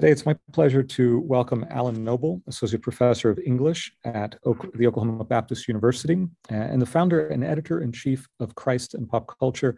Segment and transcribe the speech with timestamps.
[0.00, 5.24] Today, it's my pleasure to welcome Alan Noble, Associate Professor of English at the Oklahoma
[5.24, 9.76] Baptist University and the founder and editor in chief of Christ and Pop Culture.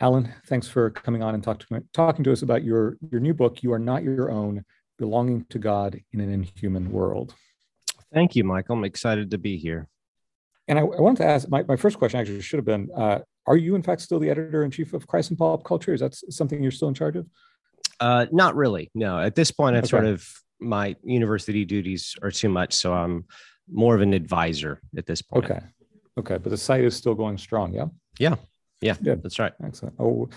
[0.00, 3.32] Alan, thanks for coming on and talk to, talking to us about your, your new
[3.32, 4.64] book, You Are Not Your Own
[4.98, 7.32] Belonging to God in an Inhuman World.
[8.12, 8.74] Thank you, Michael.
[8.74, 9.86] I'm excited to be here.
[10.66, 13.20] And I, I wanted to ask my, my first question actually should have been uh,
[13.46, 15.94] Are you, in fact, still the editor in chief of Christ and Pop Culture?
[15.94, 17.28] Is that something you're still in charge of?
[18.00, 18.90] Uh, not really.
[18.94, 20.02] No, at this point, it's okay.
[20.02, 20.26] sort of
[20.60, 23.24] my university duties are too much, so I'm
[23.70, 25.44] more of an advisor at this point.
[25.44, 25.60] Okay,
[26.18, 27.72] okay, but the site is still going strong.
[27.72, 27.86] Yeah.
[28.18, 28.36] Yeah.
[28.80, 28.96] Yeah.
[29.00, 29.14] Yeah.
[29.16, 29.52] That's right.
[29.64, 29.94] Excellent.
[29.98, 30.28] Oh,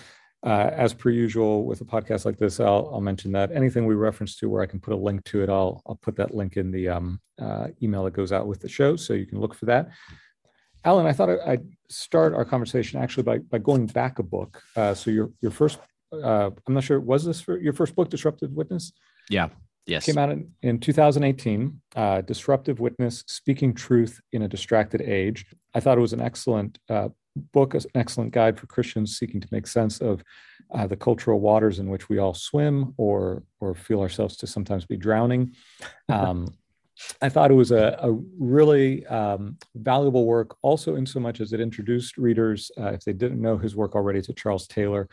[0.44, 3.96] uh, as per usual with a podcast like this, I'll, I'll mention that anything we
[3.96, 6.58] reference to where I can put a link to it, I'll I'll put that link
[6.58, 9.54] in the um, uh, email that goes out with the show, so you can look
[9.54, 9.90] for that.
[10.86, 14.62] Alan, I thought I'd start our conversation actually by by going back a book.
[14.76, 15.80] Uh, so your your first
[16.12, 18.92] uh, I'm not sure, was this for your first book, Disruptive Witness?
[19.30, 19.50] Yeah.
[19.86, 20.06] Yes.
[20.06, 25.46] Came out in, in 2018, uh, Disruptive Witness Speaking Truth in a Distracted Age.
[25.74, 27.10] I thought it was an excellent uh,
[27.54, 30.24] book, an excellent guide for Christians seeking to make sense of
[30.72, 34.86] uh, the cultural waters in which we all swim or, or feel ourselves to sometimes
[34.86, 35.56] be drowning.
[36.10, 36.48] Um,
[37.22, 41.54] I thought it was a, a really um, valuable work, also in so much as
[41.54, 45.08] it introduced readers, uh, if they didn't know his work already, to Charles Taylor,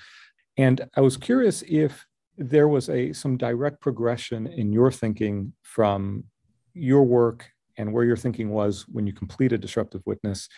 [0.56, 6.24] and I was curious if there was a some direct progression in your thinking from
[6.72, 10.48] your work and where your thinking was when you completed Disruptive Witness,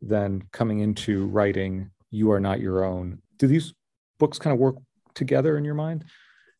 [0.00, 3.20] then coming into writing You Are Not Your Own.
[3.38, 3.74] Do these
[4.18, 4.76] books kind of work
[5.14, 6.04] together in your mind?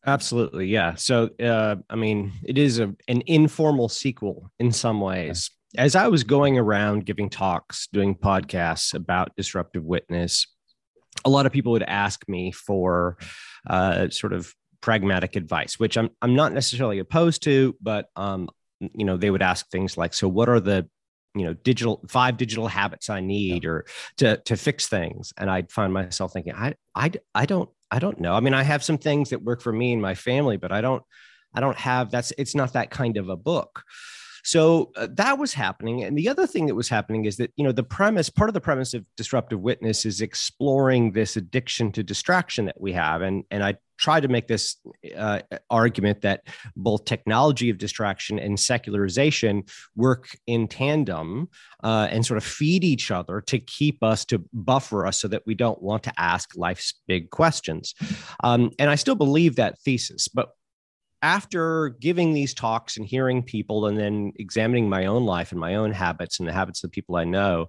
[0.05, 0.95] Absolutely, yeah.
[0.95, 5.49] So, uh, I mean, it is a, an informal sequel in some ways.
[5.77, 10.47] As I was going around giving talks, doing podcasts about Disruptive Witness,
[11.23, 13.17] a lot of people would ask me for
[13.67, 18.49] uh, sort of pragmatic advice, which I'm I'm not necessarily opposed to, but um,
[18.79, 20.87] you know, they would ask things like, so what are the
[21.33, 23.69] you know digital five digital habits i need yeah.
[23.69, 23.85] or
[24.17, 25.33] to to fix things?
[25.37, 28.33] And i'd find myself thinking i i i don't i don't know.
[28.33, 30.79] I mean i have some things that work for me and my family but i
[30.79, 31.03] don't
[31.53, 33.83] i don't have that's it's not that kind of a book
[34.45, 36.03] so uh, that was happening.
[36.03, 38.53] And the other thing that was happening is that, you know, the premise, part of
[38.53, 43.23] the premise of disruptive witness is exploring this addiction to distraction that we have.
[43.23, 44.75] And, and I try to make this
[45.17, 45.39] uh,
[45.69, 46.43] argument that
[46.75, 49.63] both technology of distraction and secularization
[49.95, 51.49] work in tandem
[51.83, 55.43] uh, and sort of feed each other to keep us to buffer us so that
[55.45, 57.93] we don't want to ask life's big questions
[58.43, 60.49] um, and i still believe that thesis but
[61.25, 65.73] after giving these talks and hearing people and then examining my own life and my
[65.73, 67.65] own habits and the habits of the people I know,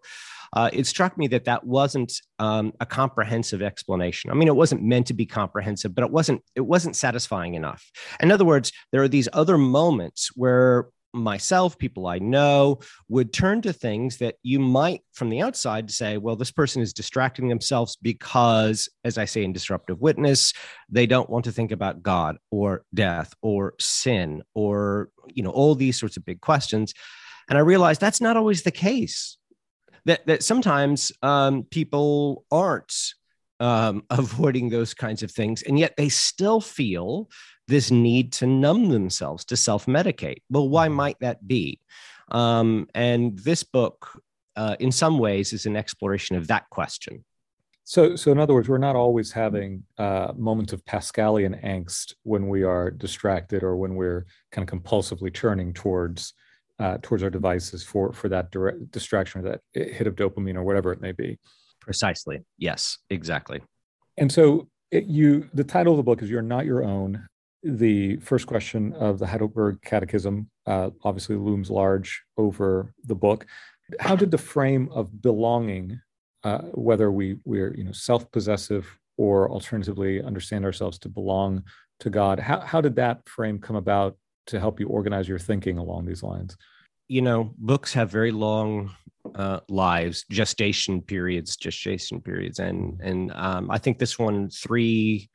[0.53, 4.31] uh, it struck me that that wasn't um, a comprehensive explanation.
[4.31, 7.83] I mean, it wasn't meant to be comprehensive, but it wasn't it wasn't satisfying enough.
[8.21, 10.89] In other words, there are these other moments where
[11.23, 16.19] myself, people I know, would turn to things that you might from the outside say,
[16.19, 20.53] well, this person is distracting themselves because, as I say in Disruptive Witness,
[20.89, 25.75] they don't want to think about God or death or sin or, you know, all
[25.75, 26.95] these sorts of big questions.
[27.49, 29.39] And I realized that's not always the case.
[30.05, 32.95] That, that sometimes um, people aren't
[33.61, 37.29] um, avoiding those kinds of things, and yet they still feel
[37.69, 40.43] this need to numb themselves, to self medicate.
[40.51, 40.97] Well, why mm-hmm.
[40.97, 41.81] might that be?
[42.31, 44.21] Um, and this book,
[44.57, 47.25] uh, in some ways, is an exploration of that question.
[47.85, 52.49] So, so in other words, we're not always having uh, moments of Pascalian angst when
[52.49, 56.35] we are distracted or when we're kind of compulsively turning towards
[56.79, 60.65] uh, towards our devices for for that direct distraction or that hit of dopamine or
[60.65, 61.39] whatever it may be.
[61.81, 62.41] Precisely.
[62.59, 62.99] Yes.
[63.09, 63.63] Exactly.
[64.19, 67.29] And so, it, you the title of the book is "You're Not Your Own."
[67.63, 73.47] The first question of the Heidelberg Catechism uh, obviously looms large over the book.
[74.01, 76.01] How did the frame of belonging,
[76.45, 78.87] uh, whether we we're you know self-possessive
[79.17, 81.63] or alternatively understand ourselves to belong
[82.01, 85.79] to God, how how did that frame come about to help you organize your thinking
[85.79, 86.57] along these lines?
[87.09, 88.91] You know, books have very long
[89.35, 95.31] uh, lives, gestation periods, gestation periods, and and um, I think this one three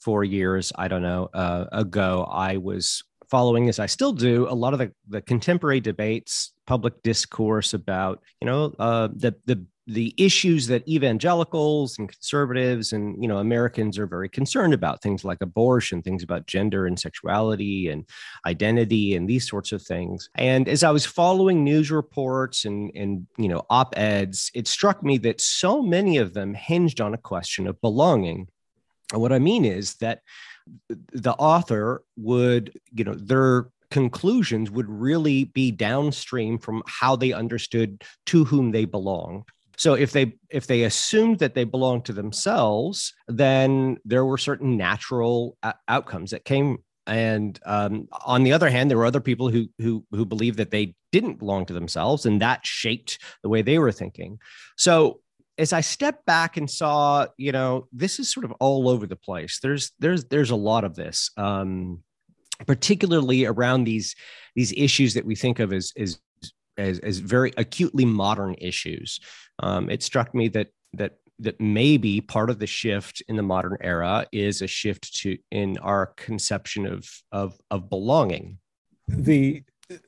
[0.00, 4.54] four years, I don't know, uh, ago, I was following, as I still do, a
[4.54, 10.14] lot of the, the contemporary debates, public discourse about, you know, uh, the, the, the
[10.18, 15.40] issues that evangelicals and conservatives and you know Americans are very concerned about things like
[15.40, 18.04] abortion things about gender and sexuality and
[18.46, 20.28] identity and these sorts of things.
[20.34, 25.18] And as I was following news reports and and you know op-eds it struck me
[25.18, 28.48] that so many of them hinged on a question of belonging
[29.12, 30.20] what I mean is that
[30.88, 38.02] the author would, you know, their conclusions would really be downstream from how they understood
[38.26, 39.44] to whom they belonged.
[39.76, 44.76] So if they if they assumed that they belonged to themselves, then there were certain
[44.76, 45.56] natural
[45.86, 46.78] outcomes that came.
[47.06, 50.70] And um, on the other hand, there were other people who who who believed that
[50.70, 54.38] they didn't belong to themselves, and that shaped the way they were thinking.
[54.76, 55.20] So
[55.58, 59.16] as I stepped back and saw, you know, this is sort of all over the
[59.16, 59.58] place.
[59.60, 62.02] There's there's there's a lot of this, um,
[62.66, 64.14] particularly around these
[64.54, 66.18] these issues that we think of as as
[66.78, 69.18] as, as very acutely modern issues.
[69.60, 73.76] Um, it struck me that that that maybe part of the shift in the modern
[73.80, 78.58] era is a shift to in our conception of of of belonging.
[79.08, 79.62] The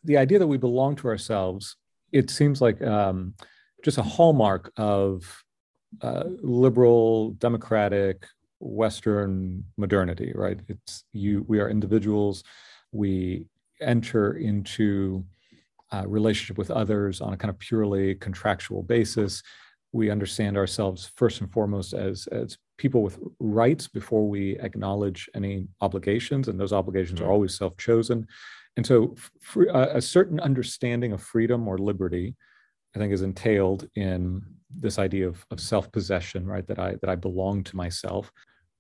[0.05, 1.77] the idea that we belong to ourselves,
[2.13, 3.35] it seems like um,
[3.85, 5.45] just a hallmark of
[6.03, 8.27] uh, liberal, democratic,
[8.61, 10.59] Western modernity, right?
[10.69, 11.45] It's you.
[11.47, 12.43] We are individuals.
[12.93, 13.47] We
[13.81, 15.25] enter into
[15.93, 19.43] uh, relationship with others on a kind of purely contractual basis.
[19.93, 25.67] We understand ourselves first and foremost as as people with rights before we acknowledge any
[25.81, 27.31] obligations, and those obligations are mm.
[27.31, 28.27] always self-chosen.
[28.77, 29.17] And so,
[29.73, 32.37] a certain understanding of freedom or liberty
[32.99, 34.43] I think is entailed in
[34.77, 36.67] this idea of, of self-possession, right?
[36.67, 38.33] That I that I belong to myself.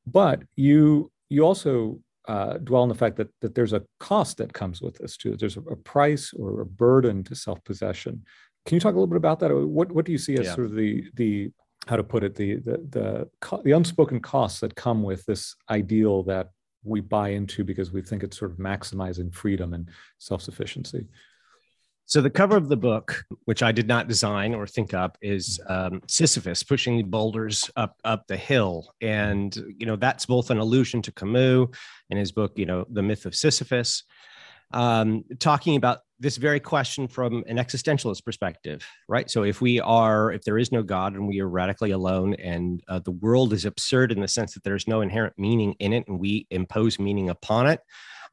[0.06, 4.52] But you you also uh, dwell on the fact that that there's a cost that
[4.52, 5.36] comes with this too.
[5.36, 8.24] There's a, a price or a burden to self-possession.
[8.66, 9.54] Can you talk a little bit about that?
[9.54, 10.54] What what do you see as yeah.
[10.54, 11.50] sort of the the
[11.86, 16.24] how to put it the the the the unspoken costs that come with this ideal
[16.24, 16.50] that
[16.84, 19.88] we buy into because we think it's sort of maximizing freedom and
[20.18, 21.06] self-sufficiency?
[22.08, 25.60] So the cover of the book, which I did not design or think up, is
[25.66, 30.56] um, Sisyphus pushing the boulders up up the hill, and you know that's both an
[30.56, 31.68] allusion to Camus
[32.08, 34.04] in his book, you know, The Myth of Sisyphus,
[34.72, 39.30] um, talking about this very question from an existentialist perspective, right?
[39.30, 42.82] So if we are, if there is no God and we are radically alone, and
[42.88, 46.08] uh, the world is absurd in the sense that there's no inherent meaning in it,
[46.08, 47.80] and we impose meaning upon it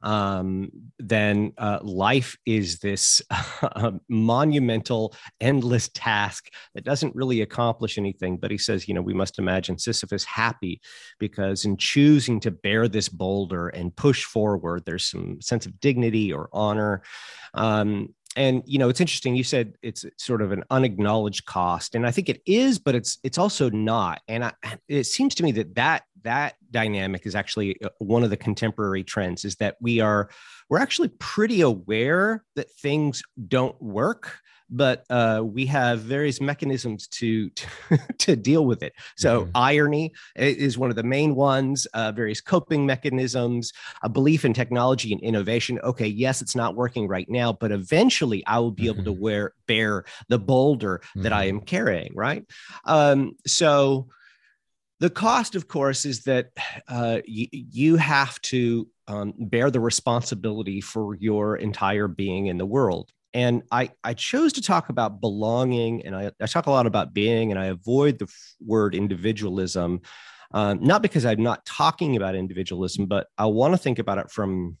[0.02, 3.22] um, then uh, life is this
[3.62, 8.36] uh, monumental, endless task that doesn't really accomplish anything.
[8.36, 10.80] But he says, you know, we must imagine Sisyphus happy
[11.18, 16.32] because in choosing to bear this boulder and push forward, there's some sense of dignity
[16.32, 17.02] or honor.
[17.54, 22.06] Um, and you know it's interesting you said it's sort of an unacknowledged cost and
[22.06, 24.20] i think it is but it's it's also not.
[24.28, 24.52] And I,
[24.88, 29.04] it seems to me that that that dynamic is actually uh, one of the contemporary
[29.04, 30.30] trends is that we are
[30.70, 37.50] we're actually pretty aware that things don't work but uh, we have various mechanisms to
[37.50, 37.66] to,
[38.18, 38.92] to deal with it.
[39.16, 39.50] So mm-hmm.
[39.54, 41.86] irony is one of the main ones.
[41.86, 43.72] Uh, various coping mechanisms,
[44.02, 45.78] a belief in technology and innovation.
[45.82, 49.00] Okay, yes, it's not working right now, but eventually I will be mm-hmm.
[49.00, 49.22] able to mm-hmm.
[49.22, 51.22] wear bear the boulder mm-hmm.
[51.22, 51.58] that I mm-hmm.
[51.58, 52.12] am carrying.
[52.14, 52.44] Right.
[52.84, 54.08] Um, so
[54.98, 56.50] the cost, of course, is that
[56.88, 62.66] uh, y- you have to um, bear the responsibility for your entire being in the
[62.66, 63.12] world.
[63.36, 67.12] And I, I chose to talk about belonging, and I, I talk a lot about
[67.12, 68.28] being, and I avoid the
[68.64, 70.00] word individualism,
[70.52, 74.30] um, not because I'm not talking about individualism, but I want to think about it
[74.30, 74.78] from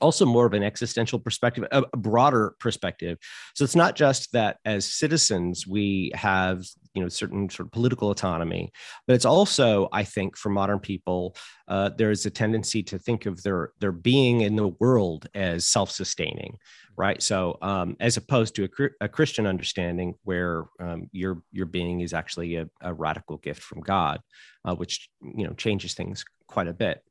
[0.00, 3.18] also more of an existential perspective, a, broader perspective.
[3.54, 8.10] So it's not just that as citizens we have you know certain sort of political
[8.10, 8.72] autonomy,
[9.06, 11.36] but it's also I think for modern people
[11.68, 15.66] uh, there is a tendency to think of their their being in the world as
[15.66, 16.56] self-sustaining,
[16.96, 17.22] right?
[17.22, 22.14] So um, as opposed to a, a Christian understanding where um, your your being is
[22.14, 24.20] actually a, a radical gift from God,
[24.64, 27.02] uh, which you know changes things quite a bit.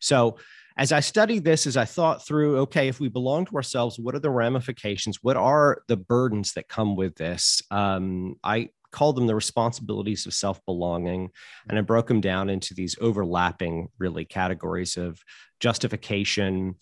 [0.00, 0.38] So
[0.78, 4.14] as I studied this, as I thought through, okay, if we belong to ourselves, what
[4.14, 5.18] are the ramifications?
[5.22, 7.60] What are the burdens that come with this?
[7.72, 11.30] Um, I called them the responsibilities of self belonging.
[11.68, 15.20] And I broke them down into these overlapping, really, categories of
[15.60, 16.76] justification,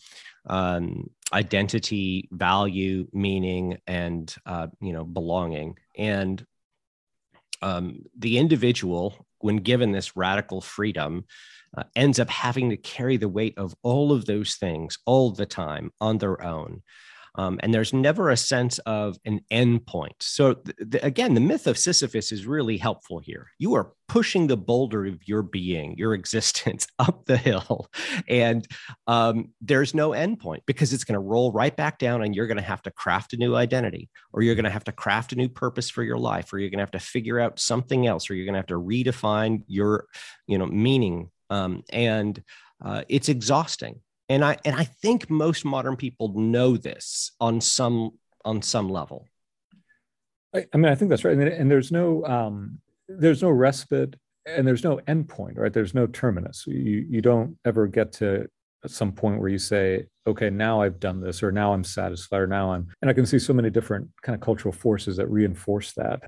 [0.46, 5.76] um, identity, value, meaning, and, uh, you know, belonging.
[5.96, 6.44] And
[7.62, 11.24] um, the individual, when given this radical freedom,
[11.76, 15.46] uh, ends up having to carry the weight of all of those things all the
[15.46, 16.82] time on their own.
[17.36, 20.16] Um, and there's never a sense of an end point.
[20.20, 23.48] So, th- again, the myth of Sisyphus is really helpful here.
[23.58, 27.88] You are pushing the boulder of your being, your existence up the hill,
[28.28, 28.66] and
[29.06, 32.46] um, there's no end point because it's going to roll right back down, and you're
[32.46, 35.32] going to have to craft a new identity, or you're going to have to craft
[35.32, 38.06] a new purpose for your life, or you're going to have to figure out something
[38.06, 40.06] else, or you're going to have to redefine your,
[40.46, 42.42] you know, meaning um, and
[42.84, 44.00] uh, it's exhausting.
[44.28, 48.12] And I and I think most modern people know this on some
[48.44, 49.26] on some level.
[50.54, 51.36] I, I mean, I think that's right.
[51.36, 52.78] And, and there's no um,
[53.08, 54.16] there's no respite
[54.46, 55.72] and there's no endpoint, right?
[55.72, 56.64] There's no terminus.
[56.66, 58.48] You you don't ever get to
[58.86, 62.46] some point where you say, okay, now I've done this, or now I'm satisfied, or
[62.46, 65.92] now I'm, and I can see so many different kind of cultural forces that reinforce
[65.94, 66.22] that.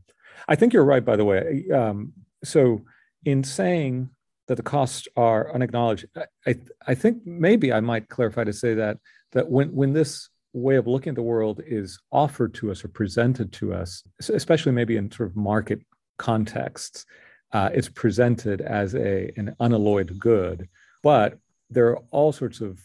[0.46, 1.66] I think you're right, by the way.
[1.74, 2.12] Um,
[2.44, 2.82] so
[3.24, 4.10] in saying
[4.48, 6.06] that the costs are unacknowledged,
[6.46, 8.98] I, I think maybe I might clarify to say that
[9.32, 12.88] that when when this way of looking at the world is offered to us or
[12.88, 15.80] presented to us, especially maybe in sort of market
[16.16, 17.04] contexts,
[17.52, 20.68] uh, it's presented as a an unalloyed good.
[21.02, 21.38] But
[21.70, 22.80] there are all sorts of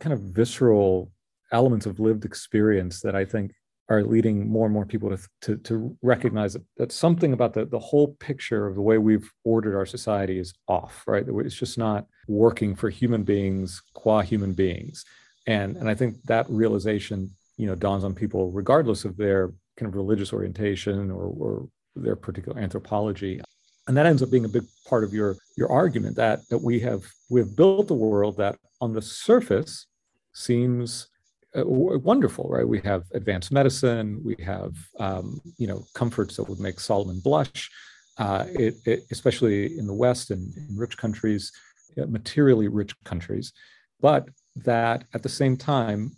[0.00, 1.10] kind of visceral
[1.52, 3.52] elements of lived experience that I think
[3.88, 7.66] are leading more and more people to, to, to recognize that, that something about the,
[7.66, 11.24] the whole picture of the way we've ordered our society is off, right?
[11.28, 15.04] It's just not working for human beings qua human beings.
[15.46, 19.88] And, and I think that realization, you know, dawns on people regardless of their kind
[19.88, 23.40] of religious orientation or, or their particular anthropology.
[23.86, 26.80] And that ends up being a big part of your, your argument that, that we
[26.80, 29.86] have we've built a world that on the surface
[30.32, 31.08] seems
[31.54, 32.66] wonderful, right?
[32.66, 37.70] We have advanced medicine, we have um, you know comforts that would make Solomon blush,
[38.18, 41.52] uh, it, it, especially in the West and in rich countries,
[41.96, 43.52] materially rich countries,
[44.00, 46.12] but that at the same time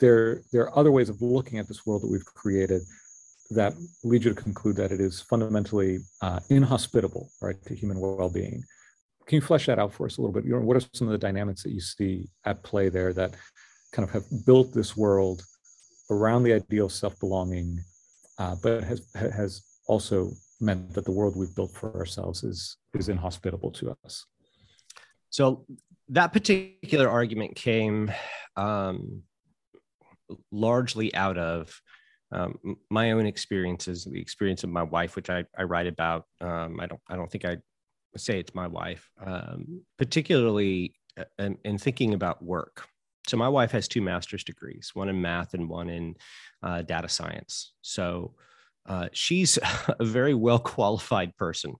[0.00, 2.82] there there are other ways of looking at this world that we've created
[3.50, 8.62] that lead you to conclude that it is fundamentally uh, inhospitable, right, to human well-being.
[9.26, 10.44] Can you flesh that out for us a little bit?
[10.44, 13.34] You know, what are some of the dynamics that you see at play there that
[13.92, 15.42] kind of have built this world
[16.10, 17.78] around the ideal of self-belonging,
[18.38, 20.30] uh, but has has also
[20.60, 24.26] meant that the world we've built for ourselves is is inhospitable to us.
[25.30, 25.66] So
[26.08, 28.10] that particular argument came
[28.56, 29.22] um,
[30.50, 31.80] largely out of
[32.32, 32.58] um,
[32.90, 36.24] my own experiences, the experience of my wife, which I, I write about.
[36.40, 37.58] Um, I don't I don't think I
[38.16, 42.86] say it's my wife, um, particularly uh, in, in thinking about work
[43.28, 46.16] so my wife has two master's degrees, one in math and one in
[46.62, 47.72] uh, data science.
[47.82, 48.34] So
[48.86, 49.58] uh, she's
[50.00, 51.74] a very well qualified person,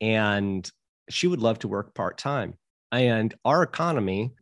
[0.00, 0.68] and
[1.08, 2.54] she would love to work part time.
[2.92, 4.32] And our economy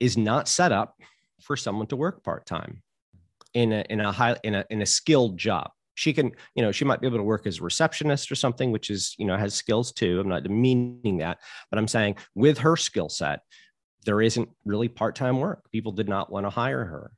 [0.00, 0.96] is not set up
[1.42, 2.82] for someone to work part time
[3.52, 5.70] in a in a high in a in a skilled job.
[5.96, 8.72] She can, you know, she might be able to work as a receptionist or something,
[8.72, 10.18] which is, you know, has skills too.
[10.18, 11.38] I'm not demeaning that,
[11.70, 13.40] but I'm saying with her skill set,
[14.04, 15.70] there isn't really part-time work.
[15.72, 17.12] People did not want to hire her.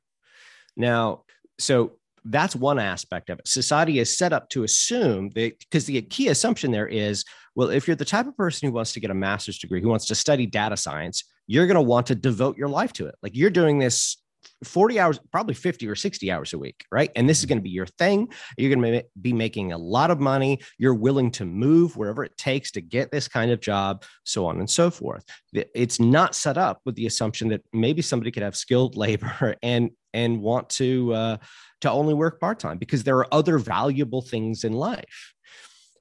[0.75, 1.23] Now,
[1.59, 1.93] so
[2.25, 3.47] that's one aspect of it.
[3.47, 7.23] Society is set up to assume that because the key assumption there is,
[7.55, 9.89] well, if you're the type of person who wants to get a master's degree, who
[9.89, 13.15] wants to study data science, you're going to want to devote your life to it.
[13.23, 14.17] Like you're doing this
[14.63, 17.11] 40 hours, probably 50 or 60 hours a week, right?
[17.15, 18.29] And this is going to be your thing.
[18.57, 20.59] You're going to be making a lot of money.
[20.77, 24.59] You're willing to move wherever it takes to get this kind of job, so on
[24.59, 25.23] and so forth.
[25.53, 29.91] It's not set up with the assumption that maybe somebody could have skilled labor and
[30.13, 31.37] and want to uh,
[31.81, 35.33] to only work part time because there are other valuable things in life.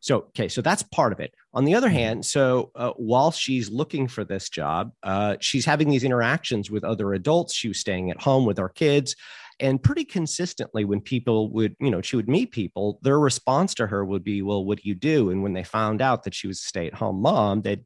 [0.00, 1.34] So, okay, so that's part of it.
[1.54, 1.96] On the other mm-hmm.
[1.96, 6.84] hand, so uh, while she's looking for this job, uh, she's having these interactions with
[6.84, 7.54] other adults.
[7.54, 9.16] She was staying at home with our kids.
[9.58, 13.86] And pretty consistently, when people would, you know, she would meet people, their response to
[13.86, 15.30] her would be, Well, what do you do?
[15.30, 17.84] And when they found out that she was a stay at home mom, they'd,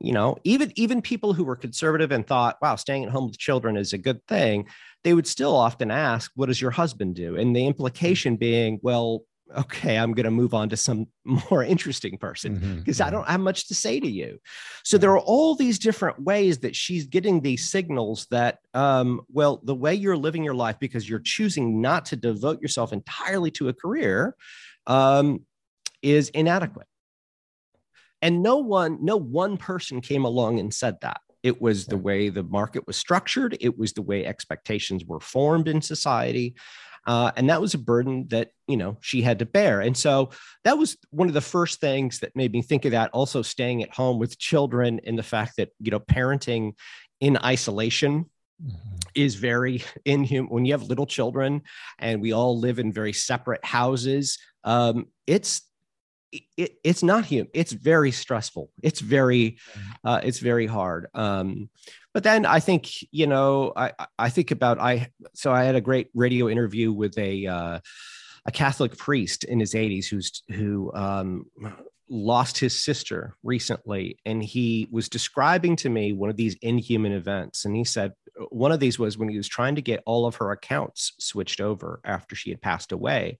[0.00, 3.38] you know, even even people who were conservative and thought, wow, staying at home with
[3.38, 4.66] children is a good thing,
[5.04, 7.36] they would still often ask, What does your husband do?
[7.36, 7.68] And the mm-hmm.
[7.68, 9.22] implication being, well,
[9.56, 11.06] okay, I'm going to move on to some
[11.50, 13.08] more interesting person because mm-hmm.
[13.08, 14.38] I don't have much to say to you.
[14.84, 19.60] So there are all these different ways that she's getting these signals that, um, well,
[19.64, 23.68] the way you're living your life because you're choosing not to devote yourself entirely to
[23.68, 24.36] a career
[24.86, 25.40] um,
[26.02, 26.86] is inadequate.
[28.20, 31.20] And no one, no one person came along and said that.
[31.42, 33.56] It was the way the market was structured.
[33.60, 36.54] It was the way expectations were formed in society.
[37.06, 39.80] Uh, and that was a burden that, you know, she had to bear.
[39.80, 40.30] And so
[40.64, 43.10] that was one of the first things that made me think of that.
[43.12, 46.72] Also, staying at home with children and the fact that, you know, parenting
[47.20, 48.26] in isolation
[48.64, 48.96] Mm-hmm.
[49.16, 51.62] is very inhuman when you have little children
[51.98, 55.62] and we all live in very separate houses um, it's
[56.30, 59.58] it, it's not human it's very stressful it's very
[60.04, 61.70] uh, it's very hard um,
[62.14, 65.80] but then I think you know I I think about I so I had a
[65.80, 67.80] great radio interview with a uh,
[68.44, 71.46] a Catholic priest in his 80s who's who um,
[72.08, 77.64] lost his sister recently, and he was describing to me one of these inhuman events.
[77.64, 78.12] And he said
[78.50, 81.60] one of these was when he was trying to get all of her accounts switched
[81.60, 83.38] over after she had passed away.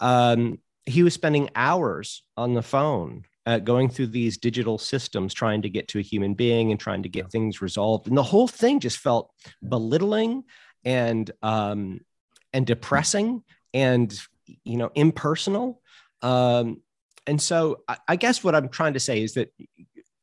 [0.00, 5.62] Um, he was spending hours on the phone uh, going through these digital systems trying
[5.62, 8.08] to get to a human being and trying to get things resolved.
[8.08, 9.30] And the whole thing just felt
[9.66, 10.44] belittling
[10.84, 12.00] and um,
[12.52, 14.18] and depressing and
[14.64, 15.80] you know impersonal.
[16.22, 16.82] Um,
[17.26, 19.52] and so I, I guess what i'm trying to say is that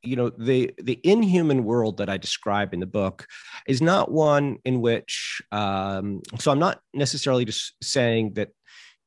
[0.03, 3.27] you know the the inhuman world that i describe in the book
[3.67, 8.49] is not one in which um, so i'm not necessarily just saying that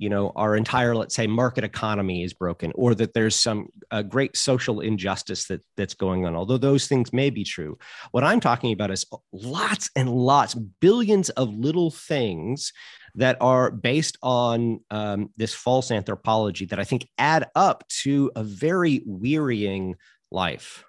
[0.04, 4.02] you know our entire let's say market economy is broken or that there's some uh,
[4.02, 7.78] great social injustice that that's going on although those things may be true.
[8.10, 12.74] What i'm talking about is lots and lots billions of little things
[13.14, 18.44] that are based on um, this false anthropology that i think add up to a
[18.44, 19.96] very wearying
[20.30, 20.84] life.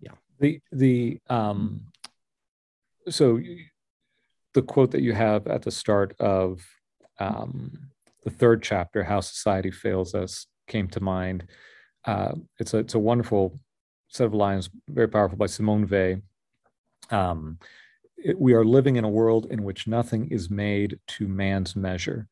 [0.00, 1.86] Yeah the the um
[3.08, 3.40] so
[4.54, 6.64] the quote that you have at the start of
[7.18, 7.90] um,
[8.24, 11.46] the third chapter, "How Society Fails Us," came to mind.
[12.04, 13.58] Uh, it's a it's a wonderful
[14.08, 16.20] set of lines, very powerful by Simone Weil.
[17.10, 17.58] Um,
[18.16, 22.28] it, we are living in a world in which nothing is made to man's measure.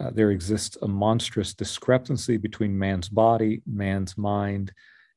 [0.00, 4.72] Uh, there exists a monstrous discrepancy between man's body, man's mind,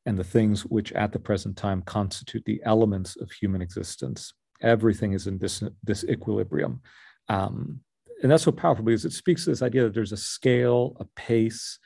[0.06, 5.14] and the things which at the present time constitute the elements of human existence everything
[5.14, 6.82] is in this this equilibrium.
[7.30, 7.82] Um,
[8.22, 11.06] and that's so powerful because it speaks to this idea that there's a scale a
[11.16, 11.80] pace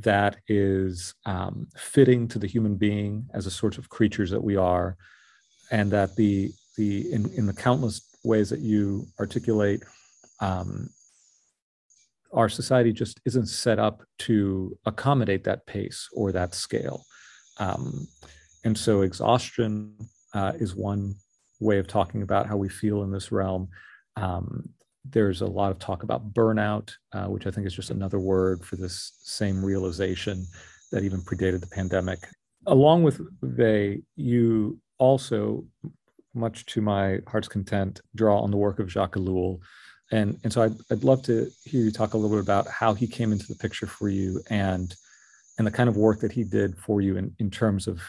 [0.00, 4.56] that is um, fitting to the human being as a sort of creatures that we
[4.56, 4.96] are
[5.70, 9.82] and that the the in, in the countless ways that you articulate
[10.40, 10.88] um,
[12.32, 17.04] our society just isn't set up to accommodate that pace or that scale.
[17.58, 18.08] Um,
[18.64, 19.96] and so exhaustion
[20.34, 21.14] uh, is one
[21.62, 23.68] way of talking about how we feel in this realm.
[24.16, 24.68] Um,
[25.04, 28.64] there's a lot of talk about burnout, uh, which I think is just another word
[28.64, 30.46] for this same realization
[30.92, 32.20] that even predated the pandemic.
[32.66, 35.64] Along with they, you also,
[36.34, 39.58] much to my heart's content, draw on the work of Jacques Ellul.
[40.12, 42.94] And, and so I'd, I'd love to hear you talk a little bit about how
[42.94, 44.94] he came into the picture for you and
[45.58, 48.00] and the kind of work that he did for you in, in terms of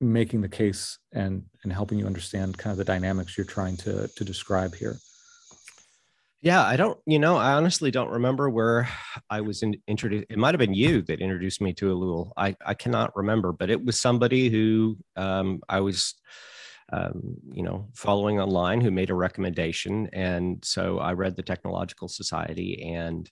[0.00, 4.08] making the case and and helping you understand kind of the dynamics you're trying to
[4.08, 4.96] to describe here
[6.42, 8.88] yeah i don't you know i honestly don't remember where
[9.30, 12.30] i was in, introduced it might have been you that introduced me to Ellul.
[12.36, 16.14] i i cannot remember but it was somebody who um, i was
[16.92, 22.06] um, you know following online who made a recommendation and so i read the technological
[22.06, 23.30] society and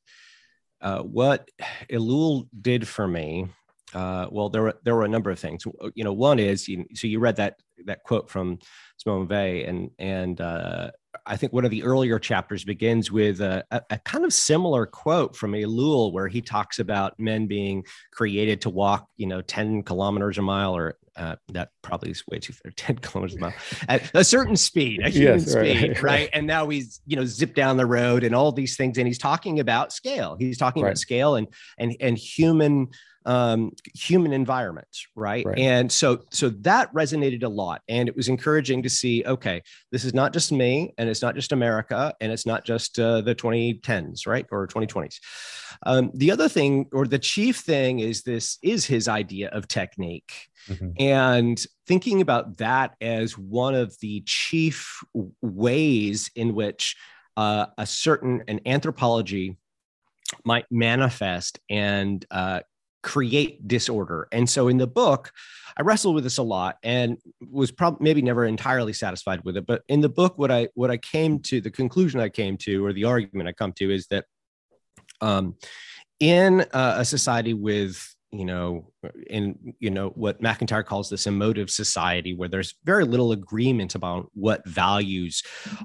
[0.80, 1.50] uh, what
[1.90, 3.46] Ellul did for me
[3.94, 5.64] uh, well, there were there were a number of things.
[5.94, 8.58] You know, one is you, so you read that that quote from
[8.96, 10.90] Simone Weil, and and uh,
[11.24, 14.84] I think one of the earlier chapters begins with a, a, a, kind of similar
[14.84, 19.84] quote from Ellul, where he talks about men being created to walk, you know, ten
[19.84, 23.54] kilometers a mile, or uh, that probably is way too far, ten kilometers a mile
[23.88, 26.30] at a certain speed, a human yes, right, speed, right?
[26.32, 29.18] And now he's you know zipped down the road and all these things, and he's
[29.18, 30.36] talking about scale.
[30.38, 30.90] He's talking right.
[30.90, 31.46] about scale and
[31.78, 32.88] and and human
[33.26, 35.44] um, human environments, right?
[35.46, 35.58] right?
[35.58, 39.24] And so, so that resonated a lot, and it was encouraging to see.
[39.24, 42.98] Okay, this is not just me, and it's not just America, and it's not just
[42.98, 45.18] uh, the 2010s, right, or 2020s.
[45.86, 50.32] Um, the other thing, or the chief thing, is this is his idea of technique,
[50.68, 50.90] mm-hmm.
[50.98, 55.02] and thinking about that as one of the chief
[55.40, 56.96] ways in which
[57.36, 59.56] uh, a certain an anthropology
[60.44, 62.60] might manifest and uh,
[63.04, 64.26] create disorder.
[64.32, 65.30] And so in the book,
[65.76, 67.18] I wrestled with this a lot and
[67.50, 69.66] was probably maybe never entirely satisfied with it.
[69.66, 72.84] But in the book, what I what I came to, the conclusion I came to,
[72.84, 74.24] or the argument I come to, is that
[75.20, 75.56] um,
[76.18, 78.90] in uh, a society with you know,
[79.28, 84.30] in you know what MacIntyre calls this emotive society, where there's very little agreement about
[84.34, 85.42] what values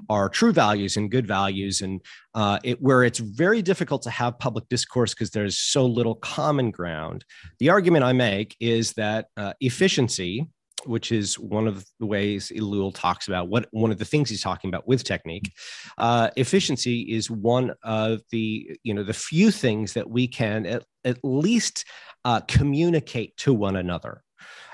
[0.08, 2.00] are true values and good values, and
[2.34, 6.70] uh, it, where it's very difficult to have public discourse because there's so little common
[6.70, 7.24] ground.
[7.58, 10.48] The argument I make is that uh, efficiency,
[10.84, 14.42] which is one of the ways Ellul talks about what one of the things he's
[14.42, 15.52] talking about with technique.
[15.98, 20.84] Uh, efficiency is one of the you know the few things that we can at,
[21.04, 21.84] at least
[22.24, 24.22] uh, communicate to one another.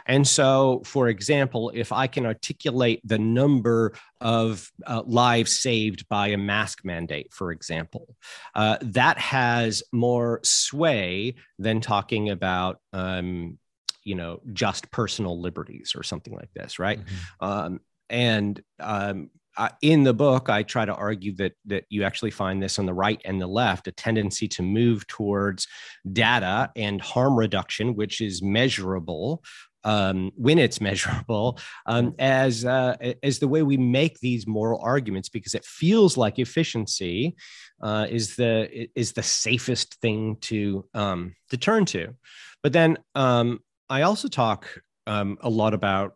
[0.09, 6.29] And so, for example, if I can articulate the number of uh, lives saved by
[6.29, 8.17] a mask mandate, for example,
[8.55, 12.79] uh, that has more sway than talking about.
[12.93, 13.59] Um,
[14.07, 17.01] you know, just personal liberties or something like this, right?
[17.01, 17.45] Mm-hmm.
[17.45, 22.31] Um, and um, I, in the book, I try to argue that that you actually
[22.31, 25.67] find this on the right and the left a tendency to move towards
[26.13, 29.43] data and harm reduction, which is measurable.
[29.83, 35.29] Um, when it's measurable, um, as uh, as the way we make these moral arguments,
[35.29, 37.35] because it feels like efficiency
[37.83, 42.15] uh, is the is the safest thing to um, to turn to.
[42.63, 44.69] But then um, I also talk
[45.07, 46.15] um, a lot about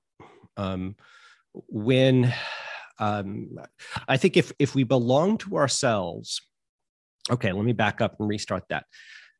[0.56, 0.96] um,
[1.68, 2.32] when
[2.98, 3.58] um,
[4.08, 6.42] I think if if we belong to ourselves,
[7.30, 8.84] okay, let me back up and restart that.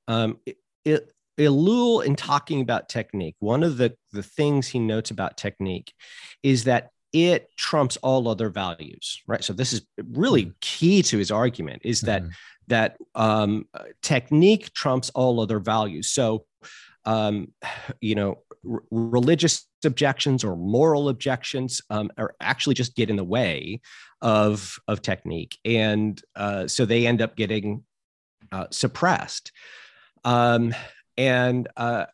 [0.09, 5.11] Um, it, it, Ellul, in talking about technique, one of the the things he notes
[5.11, 5.93] about technique
[6.43, 9.43] is that it trumps all other values, right?
[9.43, 10.59] So this is really mm-hmm.
[10.61, 12.31] key to his argument: is that mm-hmm.
[12.69, 13.66] that um,
[14.03, 16.11] technique trumps all other values.
[16.11, 16.45] So
[17.11, 17.53] um,
[18.01, 18.38] you know,
[18.70, 23.81] r- religious objections or moral objections um, are actually just get in the way
[24.23, 27.85] of of technique, and uh, so they end up getting
[28.53, 29.53] uh, suppressed.
[30.25, 30.75] Um,
[31.16, 32.07] and uh,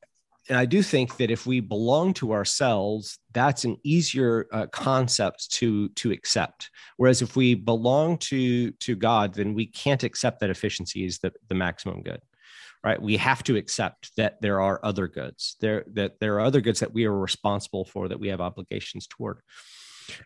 [0.49, 5.51] and I do think that if we belong to ourselves, that's an easier uh, concept
[5.53, 6.71] to to accept.
[6.97, 11.33] Whereas if we belong to to God, then we can't accept that efficiency is the,
[11.49, 12.21] the maximum good
[12.87, 13.03] right?
[13.03, 16.81] We have to accept that there are other goods there that there are other goods
[16.81, 19.41] that we are responsible for that we have obligations toward.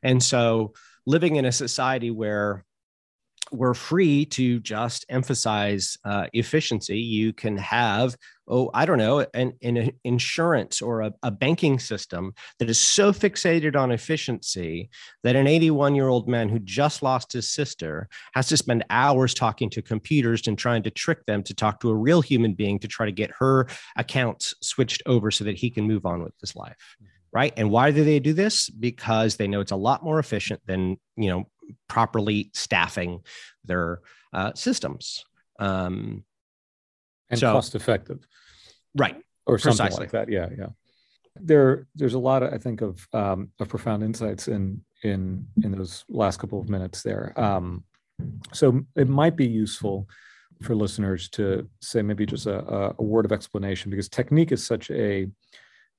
[0.02, 0.74] And so
[1.06, 2.66] living in a society where
[3.52, 6.98] we're free to just emphasize uh, efficiency.
[6.98, 8.16] You can have,
[8.48, 13.12] oh, I don't know, an, an insurance or a, a, banking system that is so
[13.12, 14.90] fixated on efficiency
[15.22, 19.34] that an 81 year old man who just lost his sister has to spend hours
[19.34, 22.78] talking to computers and trying to trick them to talk to a real human being
[22.78, 26.34] to try to get her accounts switched over so that he can move on with
[26.40, 26.76] his life.
[26.96, 27.06] Mm-hmm.
[27.32, 27.52] Right.
[27.56, 28.68] And why do they do this?
[28.68, 31.46] Because they know it's a lot more efficient than, you know,
[31.88, 33.20] properly staffing
[33.64, 34.00] their
[34.32, 35.24] uh, systems.
[35.58, 36.24] Um,
[37.28, 38.26] and so, cost effective.
[38.96, 39.16] Right.
[39.46, 40.04] Or something Precisely.
[40.04, 40.28] like that.
[40.28, 40.48] Yeah.
[40.56, 40.68] Yeah.
[41.36, 45.72] There, there's a lot, of, I think, of um, of profound insights in in in
[45.72, 47.32] those last couple of minutes there.
[47.40, 47.84] Um,
[48.52, 50.08] so it might be useful
[50.62, 54.90] for listeners to say maybe just a, a word of explanation because technique is such
[54.90, 55.20] a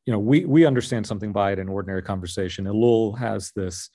[0.06, 2.66] you know we we understand something by it in ordinary conversation.
[2.66, 3.90] Ellul has this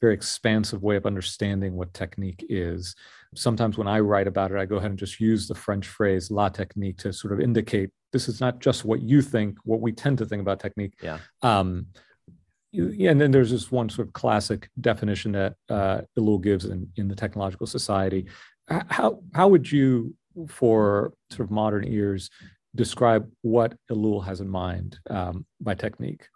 [0.00, 2.94] very expansive way of understanding what technique is.
[3.34, 6.30] Sometimes when I write about it, I go ahead and just use the French phrase
[6.30, 9.92] la technique to sort of indicate this is not just what you think, what we
[9.92, 10.94] tend to think about technique.
[11.02, 11.18] Yeah.
[11.42, 11.86] Um,
[12.72, 17.08] and then there's this one sort of classic definition that uh, Ellul gives in, in
[17.08, 18.26] the technological society.
[18.68, 20.14] How how would you,
[20.46, 22.30] for sort of modern ears,
[22.76, 26.28] describe what Ellul has in mind um, by technique?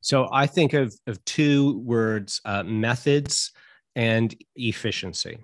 [0.00, 3.52] So I think of, of two words uh, methods
[3.94, 5.38] and efficiency,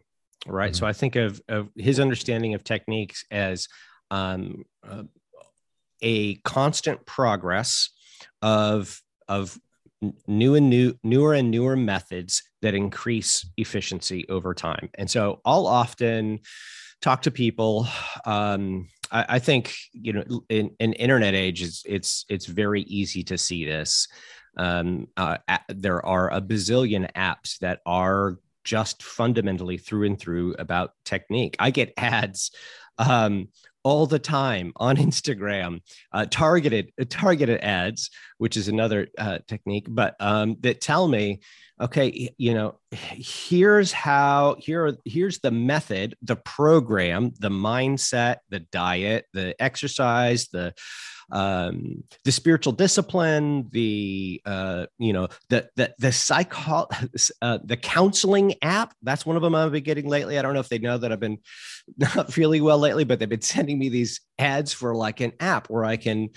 [0.46, 0.72] right?
[0.72, 0.78] Mm-hmm.
[0.78, 3.68] So I think of, of his understanding of techniques as
[4.10, 5.04] um, uh,
[6.02, 7.90] a constant progress
[8.42, 9.58] of, of
[10.26, 15.66] new and new newer and newer methods that increase efficiency over time and so i'll
[15.66, 16.38] often
[17.00, 17.86] talk to people
[18.24, 23.22] um, I, I, think you know in an internet age it's it's it's very easy
[23.24, 24.06] to see this
[24.56, 25.38] um, uh,
[25.68, 31.56] there are a bazillion apps that are just fundamentally through and through about technique.
[31.58, 32.50] I get ads
[32.98, 33.48] um,
[33.86, 35.80] all the time on Instagram,
[36.12, 41.38] uh, targeted targeted ads, which is another uh, technique, but um, that tell me,
[41.80, 49.26] okay, you know, here's how here here's the method, the program, the mindset, the diet,
[49.32, 50.74] the exercise, the
[51.30, 56.86] um, the spiritual discipline, the uh, you know the the the psycho
[57.42, 58.94] uh, the counseling app.
[59.02, 60.38] That's one of them I've been getting lately.
[60.38, 61.38] I don't know if they know that I've been
[61.98, 65.68] not feeling well lately, but they've been sending me these ads for like an app
[65.68, 66.30] where I can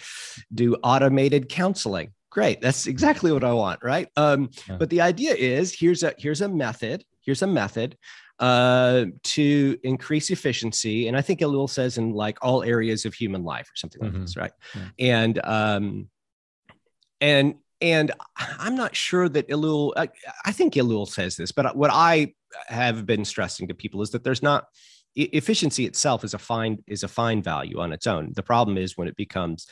[0.53, 4.77] do automated counseling great that's exactly what i want right um, yeah.
[4.77, 7.97] but the idea is here's a here's a method here's a method
[8.39, 11.07] uh, to increase efficiency.
[11.07, 14.11] And I think Ellul says in like all areas of human life or something like
[14.11, 14.21] mm-hmm.
[14.21, 14.51] this, right?
[14.73, 14.81] Yeah.
[14.99, 16.09] And um,
[17.19, 19.93] and and I'm not sure that Ellul.
[19.95, 20.09] I,
[20.45, 22.33] I think Ellul says this, but what I
[22.67, 24.65] have been stressing to people is that there's not
[25.23, 28.31] efficiency itself is a fine is a fine value on its own.
[28.35, 29.67] The problem is when it becomes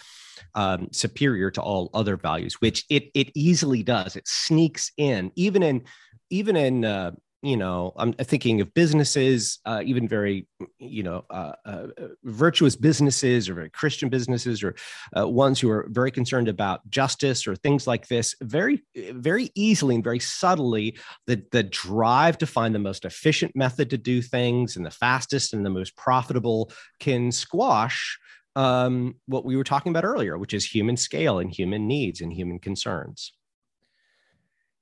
[0.56, 4.16] um, superior to all other values, which it it easily does.
[4.16, 5.84] It sneaks in, even in
[6.30, 7.12] even in uh,
[7.48, 10.48] you know, I'm thinking of businesses, uh, even very,
[10.80, 11.88] you know, uh, uh,
[12.26, 14.76] virtuous businesses or very Christian businesses or
[15.18, 18.36] uh, ones who are very concerned about justice or things like this.
[18.42, 23.90] Very, very easily and very subtly, the the drive to find the most efficient method
[23.92, 28.20] to do things and the fastest and the most profitable can squash
[28.58, 32.34] um, what we were talking about earlier, which is human scale and human needs and
[32.34, 33.32] human concerns.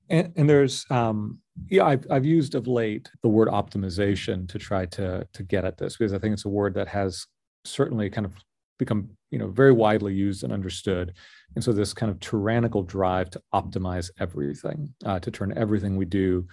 [0.09, 1.39] And, and there's um,
[1.69, 5.77] yeah, I've, I've used of late the word optimization to try to to get at
[5.77, 7.25] this because I think it's a word that has
[7.63, 8.33] certainly kind of
[8.77, 11.13] become you know very widely used and understood.
[11.55, 16.05] And so this kind of tyrannical drive to optimize everything uh, to turn everything we
[16.05, 16.45] do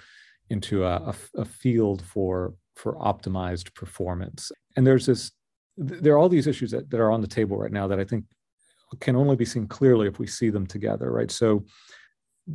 [0.51, 4.53] into a, a, a, field for for optimized performance.
[4.77, 5.33] And there's this
[5.77, 8.05] there are all these issues that, that are on the table right now that i
[8.05, 8.25] think
[9.01, 11.31] can only be seen clearly if we see them together right?
[11.31, 11.65] So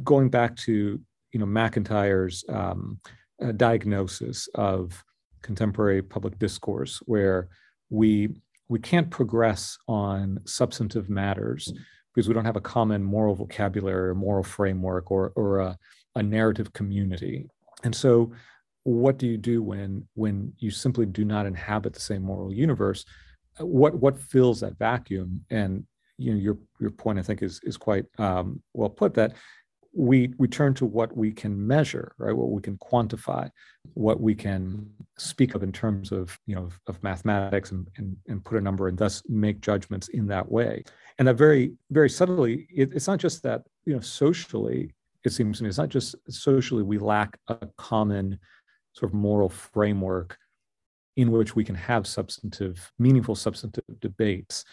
[0.03, 0.99] going back to
[1.31, 2.99] you know MacIntyre's um,
[3.43, 5.03] uh, diagnosis of
[5.41, 7.49] contemporary public discourse, where
[7.89, 8.29] we
[8.69, 11.71] we can't progress on substantive matters
[12.13, 15.77] because we don't have a common moral vocabulary or moral framework or or a,
[16.15, 17.47] a narrative community.
[17.83, 18.31] And so,
[18.83, 23.05] what do you do when when you simply do not inhabit the same moral universe?
[23.59, 25.45] What what fills that vacuum?
[25.49, 25.85] And
[26.17, 29.33] you know your your point I think is is quite um, well put that
[29.97, 32.35] we we turn to what we can measure right?
[32.35, 33.49] What we can quantify
[33.95, 38.45] what we can speak of in terms of you know of mathematics and and, and
[38.45, 40.83] put a number and thus make judgments in that way.
[41.17, 44.93] And that very very subtly it, it's not just that you know socially
[45.25, 48.37] it seems to me it's not just socially we lack a common
[48.93, 50.37] sort of moral framework
[51.15, 54.63] in which we can have substantive meaningful substantive debates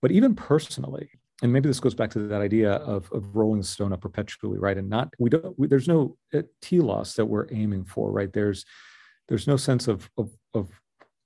[0.00, 1.10] but even personally
[1.42, 4.58] and maybe this goes back to that idea of, of rolling the stone up perpetually
[4.58, 4.76] right?
[4.76, 8.32] And not we don't we, there's no uh, telos that we're aiming for right?
[8.32, 8.64] There's
[9.28, 10.68] there's no sense of of, of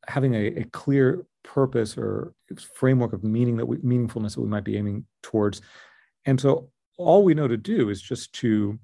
[0.06, 2.32] having a, a clear purpose or
[2.74, 5.60] framework of meaning that we meaningfulness that we might be aiming towards.
[6.24, 8.78] And so all we know to do is just to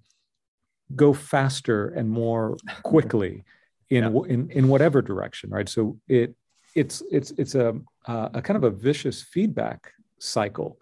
[0.97, 3.45] go faster and more quickly
[3.88, 4.21] in yeah.
[4.29, 5.69] in in whatever direction right?
[5.69, 6.35] So it
[6.75, 10.79] it's it's it's a a kind of a vicious feedback cycle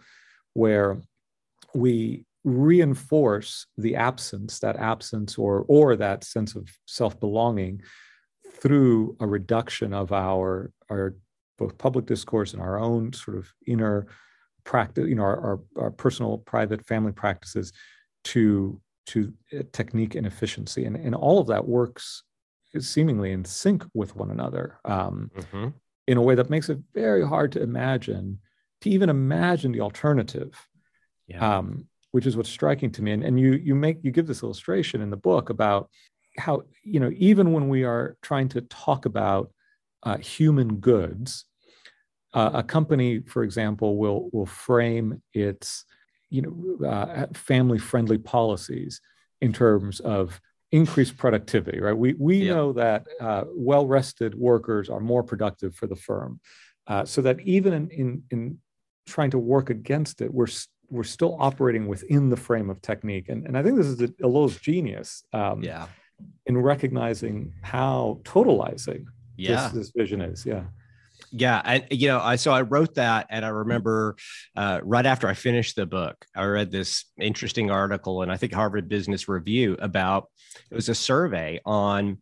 [0.59, 0.97] where
[1.73, 7.81] we reinforce the absence, that absence or, or that sense of self-belonging
[8.61, 11.15] through a reduction of our, our
[11.57, 14.07] both public discourse and our own sort of inner
[14.63, 17.71] practice, you know, our, our, our personal, private, family practices
[18.23, 19.33] to to
[19.71, 20.85] technique and efficiency.
[20.85, 22.23] And, and all of that works
[22.79, 25.69] seemingly in sync with one another um, mm-hmm.
[26.05, 28.39] in a way that makes it very hard to imagine
[28.81, 30.67] to even imagine the alternative
[31.27, 31.57] yeah.
[31.57, 34.43] um, which is what's striking to me and, and you you make you give this
[34.43, 35.89] illustration in the book about
[36.37, 39.51] how you know even when we are trying to talk about
[40.03, 41.45] uh, human goods
[42.33, 45.85] uh, a company for example will will frame its
[46.29, 49.01] you know uh, family friendly policies
[49.41, 50.39] in terms of
[50.71, 52.53] increased productivity right we we yeah.
[52.53, 56.39] know that uh, well rested workers are more productive for the firm
[56.87, 58.57] uh, so that even in, in in
[59.09, 60.47] trying to work against it, we're
[60.89, 63.29] we're still operating within the frame of technique.
[63.29, 65.87] And, and I think this is Ellul's genius um, yeah.
[66.47, 69.05] in recognizing how totalizing
[69.37, 69.67] yeah.
[69.67, 70.45] this, this vision is.
[70.45, 70.63] Yeah.
[71.31, 74.15] Yeah, and you know, I so I wrote that, and I remember
[74.55, 78.53] uh, right after I finished the book, I read this interesting article, and I think
[78.53, 80.29] Harvard Business Review about
[80.71, 82.19] it was a survey on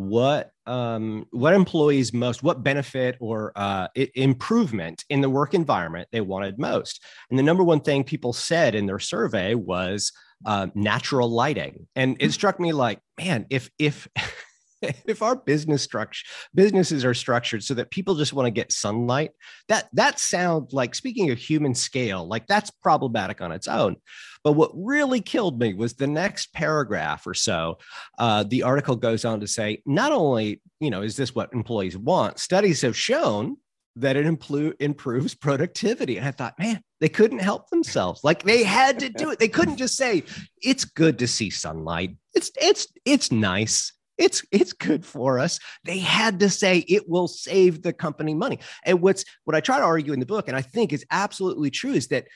[0.00, 6.22] what um, what employees most what benefit or uh, improvement in the work environment they
[6.22, 10.12] wanted most and the number one thing people said in their survey was
[10.46, 12.30] uh, natural lighting and it hmm.
[12.30, 14.08] struck me like man if if
[15.06, 19.30] if our business structure businesses are structured so that people just want to get sunlight
[19.68, 23.96] that that sounds like speaking of human scale like that's problematic on its own
[24.42, 27.78] but what really killed me was the next paragraph or so
[28.18, 31.96] uh, the article goes on to say not only you know is this what employees
[31.96, 33.56] want studies have shown
[33.96, 36.16] that it impl- improves productivity.
[36.16, 38.22] And I thought, man, they couldn't help themselves.
[38.22, 39.38] Like they had to do it.
[39.38, 40.22] They couldn't just say,
[40.62, 42.16] it's good to see sunlight.
[42.34, 45.58] It's it's it's nice it's it's good for us.
[45.84, 48.60] They had to say it will save the company money.
[48.84, 51.70] And what's what i try to argue in the book and i think is absolutely
[51.70, 52.26] true is that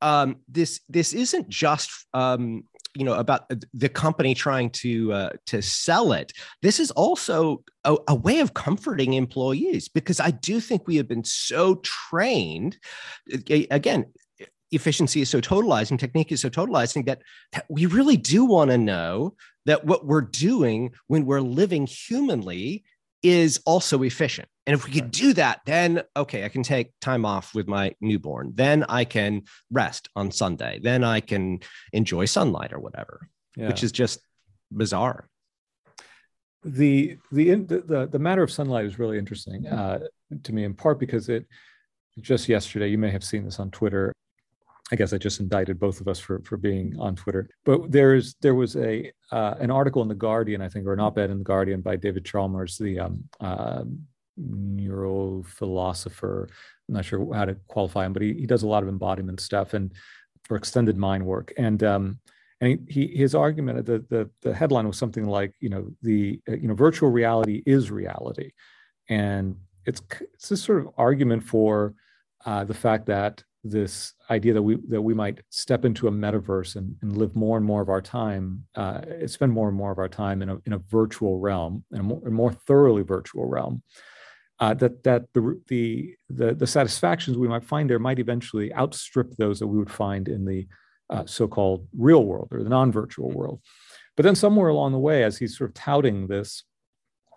[0.00, 2.64] um, this this isn't just um,
[2.94, 6.32] you know about the company trying to uh, to sell it.
[6.60, 11.08] This is also a, a, way of comforting employees because i do think we have
[11.08, 12.76] been so trained
[13.70, 14.06] again
[14.72, 18.78] efficiency is so totalizing, technique is so totalizing that, that we really do want to
[18.78, 19.34] know
[19.66, 22.84] that what we're doing when we're living humanly
[23.22, 24.48] is also efficient.
[24.66, 27.94] And if we could do that, then okay, I can take time off with my
[28.00, 28.52] newborn.
[28.54, 30.80] Then I can rest on Sunday.
[30.82, 31.60] Then I can
[31.92, 33.68] enjoy sunlight or whatever, yeah.
[33.68, 34.20] which is just
[34.70, 35.28] bizarre.
[36.64, 39.98] The, the the the matter of sunlight is really interesting uh,
[40.44, 41.44] to me, in part because it
[42.20, 44.12] just yesterday you may have seen this on Twitter.
[44.92, 47.48] I guess I just indicted both of us for for being on Twitter.
[47.64, 51.00] But there's there was a uh, an article in the Guardian, I think, or an
[51.00, 53.84] op-ed in the Guardian by David Chalmers, the um, uh,
[54.38, 56.46] neurophilosopher.
[56.88, 59.40] I'm not sure how to qualify him, but he, he does a lot of embodiment
[59.40, 59.94] stuff and
[60.44, 61.54] for extended mind work.
[61.56, 62.20] And um,
[62.60, 66.38] and he, he, his argument, the, the the headline was something like, you know, the
[66.46, 68.50] you know virtual reality is reality,
[69.08, 70.02] and it's
[70.34, 71.94] it's this sort of argument for
[72.44, 76.76] uh, the fact that this idea that we that we might step into a metaverse
[76.76, 79.98] and, and live more and more of our time, uh, spend more and more of
[79.98, 83.46] our time in a in a virtual realm, in a more, a more thoroughly virtual
[83.46, 83.82] realm.
[84.58, 89.34] Uh, that that the, the the the satisfactions we might find there might eventually outstrip
[89.36, 90.66] those that we would find in the
[91.10, 93.60] uh, so-called real world or the non-virtual world.
[94.16, 96.64] But then somewhere along the way, as he's sort of touting this,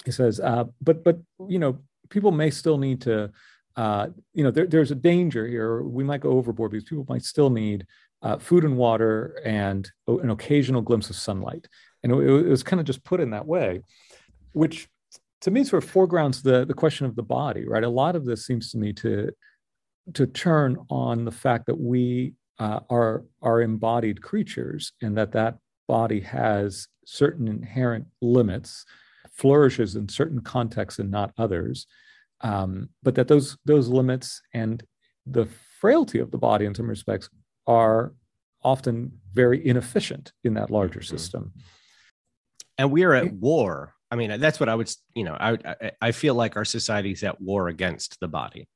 [0.06, 3.32] he says, uh, "But but you know, people may still need to."
[3.76, 5.82] Uh, you know, there, there's a danger here.
[5.82, 7.86] We might go overboard because people might still need
[8.22, 11.68] uh, food and water and an occasional glimpse of sunlight.
[12.04, 13.82] And it, it, was kind of just put in that way,
[14.54, 14.88] which
[15.42, 17.84] to me sort of foregrounds the, the question of the body, right?
[17.84, 19.32] A lot of this seems to me to,
[20.14, 25.58] to turn on the fact that we uh, are, are embodied creatures and that that
[25.88, 28.86] body has certain inherent limits,
[29.34, 31.86] flourishes in certain contexts and not others
[32.46, 34.84] um, but that those those limits and
[35.26, 35.48] the
[35.80, 37.28] frailty of the body in some respects
[37.66, 38.14] are
[38.64, 41.16] often very inefficient in that larger mm-hmm.
[41.16, 41.54] system.
[42.78, 43.94] And we are at war.
[44.12, 47.12] I mean, that's what I would, you know, I, I, I feel like our society
[47.12, 48.68] is at war against the body,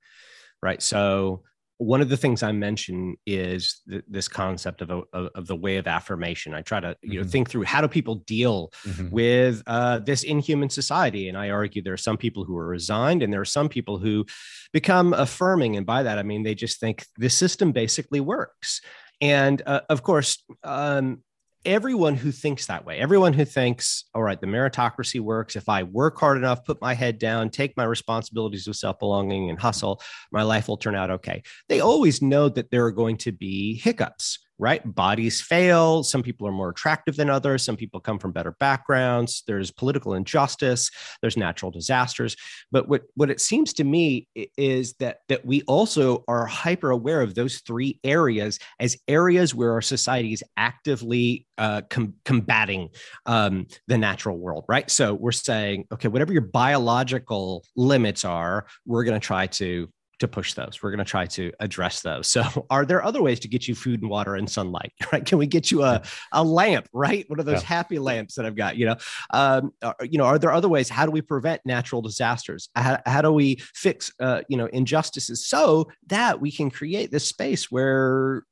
[0.63, 0.81] right?
[0.81, 1.43] So
[1.79, 5.77] one of the things I mention is th- this concept of, a, of the way
[5.77, 6.53] of affirmation.
[6.53, 7.29] I try to you know mm-hmm.
[7.29, 9.09] think through how do people deal mm-hmm.
[9.09, 13.23] with uh, this inhuman society, and I argue there are some people who are resigned,
[13.23, 14.25] and there are some people who
[14.73, 18.81] become affirming, and by that I mean they just think this system basically works.
[19.21, 21.23] And uh, of course, um,
[21.65, 25.55] everyone who thinks that way, everyone who thinks, all right, the meritocracy works.
[25.55, 29.49] If I work hard enough, put my head down, take my responsibilities of self belonging
[29.49, 31.43] and hustle, my life will turn out okay.
[31.67, 34.81] They always know that there are going to be hiccups right?
[34.93, 36.03] Bodies fail.
[36.03, 37.63] Some people are more attractive than others.
[37.63, 39.43] Some people come from better backgrounds.
[39.47, 40.91] There's political injustice.
[41.21, 42.35] There's natural disasters.
[42.71, 47.21] But what, what it seems to me is that, that we also are hyper aware
[47.21, 52.89] of those three areas as areas where our society is actively uh, com- combating
[53.25, 54.91] um, the natural world, right?
[54.91, 59.89] So we're saying, okay, whatever your biological limits are, we're going to try to
[60.19, 60.81] to push those.
[60.81, 62.27] We're going to try to address those.
[62.27, 64.93] So, are there other ways to get you food and water and sunlight?
[65.11, 65.25] Right?
[65.25, 66.87] Can we get you a, a lamp?
[66.93, 67.27] Right?
[67.29, 67.67] One of those yeah.
[67.67, 68.77] happy lamps that I've got.
[68.77, 68.95] You know,
[69.31, 70.87] um, are, you know, are there other ways?
[70.87, 72.69] How do we prevent natural disasters?
[72.75, 77.27] How, how do we fix uh, you know injustices so that we can create this
[77.27, 78.43] space where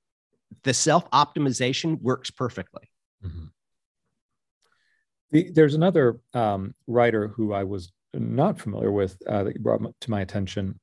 [0.63, 2.89] the self optimization works perfectly?
[3.23, 3.45] Mm-hmm.
[5.29, 9.81] The, there's another um, writer who I was not familiar with uh, that you brought
[10.01, 10.79] to my attention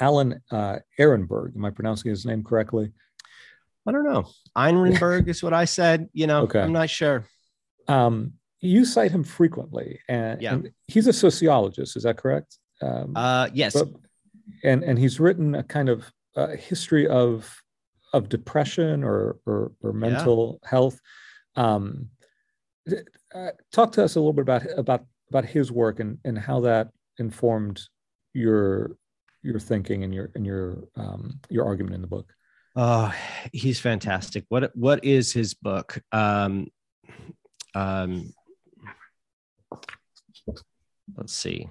[0.00, 1.56] Alan uh, Ehrenberg.
[1.56, 2.92] Am I pronouncing his name correctly?
[3.86, 4.28] I don't know.
[4.56, 6.08] Ehrenberg is what I said.
[6.12, 6.60] You know, okay.
[6.60, 7.24] I'm not sure.
[7.88, 10.54] Um, you cite him frequently, and, yeah.
[10.54, 11.96] and, he's a sociologist.
[11.96, 12.58] Is that correct?
[12.82, 13.74] Um, uh, yes.
[13.74, 13.88] But,
[14.64, 17.62] and and he's written a kind of uh, history of
[18.12, 20.70] of depression or or, or mental yeah.
[20.70, 21.00] health.
[21.56, 22.08] Um,
[23.34, 26.60] uh, talk to us a little bit about about about his work and and how
[26.60, 27.80] that informed
[28.32, 28.96] your
[29.48, 32.32] your thinking and your and your um, your argument in the book.
[32.76, 33.12] Oh,
[33.52, 34.44] he's fantastic.
[34.48, 36.00] What what is his book?
[36.12, 36.68] Um,
[37.74, 38.32] um,
[41.16, 41.68] let's see.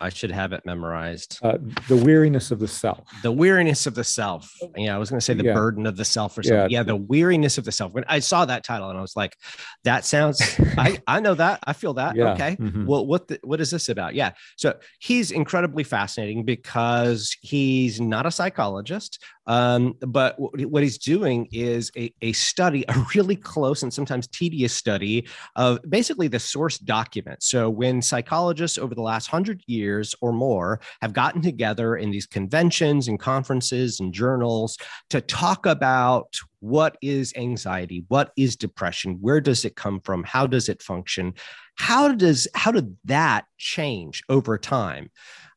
[0.00, 1.38] I should have it memorized.
[1.42, 3.08] Uh, the weariness of the self.
[3.22, 4.52] The weariness of the self.
[4.76, 5.54] Yeah, I was going to say the yeah.
[5.54, 6.70] burden of the self or something.
[6.70, 6.80] Yeah.
[6.80, 7.92] yeah, the weariness of the self.
[7.92, 9.36] When I saw that title and I was like,
[9.84, 10.40] that sounds.
[10.76, 11.60] I I know that.
[11.66, 12.14] I feel that.
[12.14, 12.32] Yeah.
[12.32, 12.56] Okay.
[12.56, 12.86] Mm-hmm.
[12.86, 14.14] Well, what the, what is this about?
[14.14, 14.32] Yeah.
[14.56, 19.22] So he's incredibly fascinating because he's not a psychologist.
[19.46, 24.26] Um, but w- what he's doing is a, a study, a really close and sometimes
[24.28, 27.42] tedious study of basically the source document.
[27.42, 32.26] So when psychologists over the last hundred years or more have gotten together in these
[32.26, 34.76] conventions and conferences and journals
[35.10, 40.46] to talk about what is anxiety what is depression where does it come from how
[40.46, 41.34] does it function
[41.76, 45.10] how does how did that change over time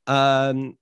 [0.07, 0.75] um,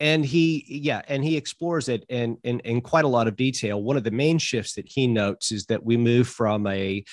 [0.00, 3.82] and he yeah and he explores it in, in in quite a lot of detail.
[3.82, 7.04] One of the main shifts that he notes is that we move from a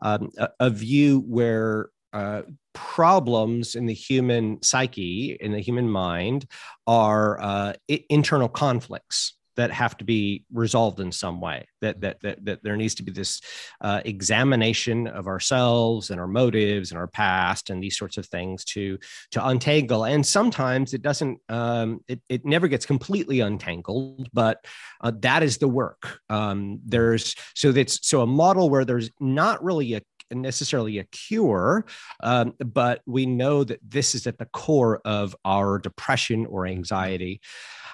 [0.00, 6.46] um, a, a, view where uh, problems in the human psyche in the human mind
[6.86, 7.72] are uh,
[8.08, 12.76] internal conflicts that have to be resolved in some way that that that, that there
[12.76, 13.40] needs to be this
[13.80, 18.64] uh, examination of ourselves and our motives and our past and these sorts of things
[18.64, 18.98] to
[19.30, 24.64] to untangle and sometimes it doesn't um, it, it never gets completely untangled but
[25.02, 29.62] uh, that is the work um, there's so that's so a model where there's not
[29.62, 30.02] really a
[30.34, 31.84] necessarily a cure,
[32.22, 37.40] um, but we know that this is at the core of our depression or anxiety.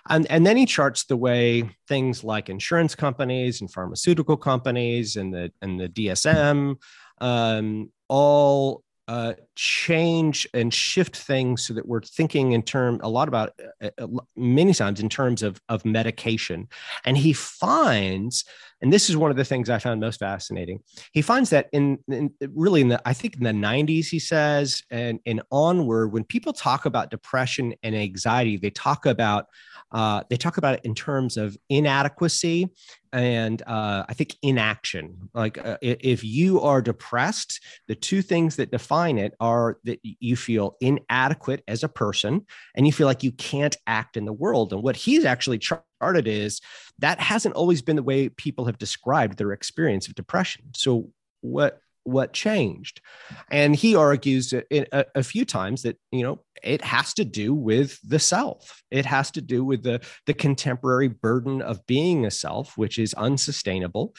[0.08, 5.32] And, and then he charts the way things like insurance companies and pharmaceutical companies and
[5.32, 6.76] the and the DSM
[7.20, 13.26] um, all uh, change and shift things so that we're thinking in term a lot
[13.26, 13.50] about
[13.82, 14.06] uh, uh,
[14.36, 16.68] many times in terms of of medication
[17.04, 18.44] and he finds
[18.80, 20.78] and this is one of the things i found most fascinating
[21.10, 24.84] he finds that in, in really in the i think in the 90s he says
[24.92, 29.46] and and onward when people talk about depression and anxiety they talk about
[29.90, 32.68] uh, they talk about it in terms of inadequacy
[33.12, 35.30] and uh, I think inaction.
[35.34, 39.47] Like uh, if you are depressed, the two things that define it are
[39.84, 44.24] that you feel inadequate as a person and you feel like you can't act in
[44.24, 44.72] the world.
[44.72, 46.60] And what he's actually charted is
[46.98, 50.64] that hasn't always been the way people have described their experience of depression.
[50.74, 53.02] So what what changed
[53.50, 57.98] and he argues a, a, few times that you know it has to do with
[58.02, 62.78] the self it has to do with the the contemporary burden of being a self
[62.78, 64.14] which is unsustainable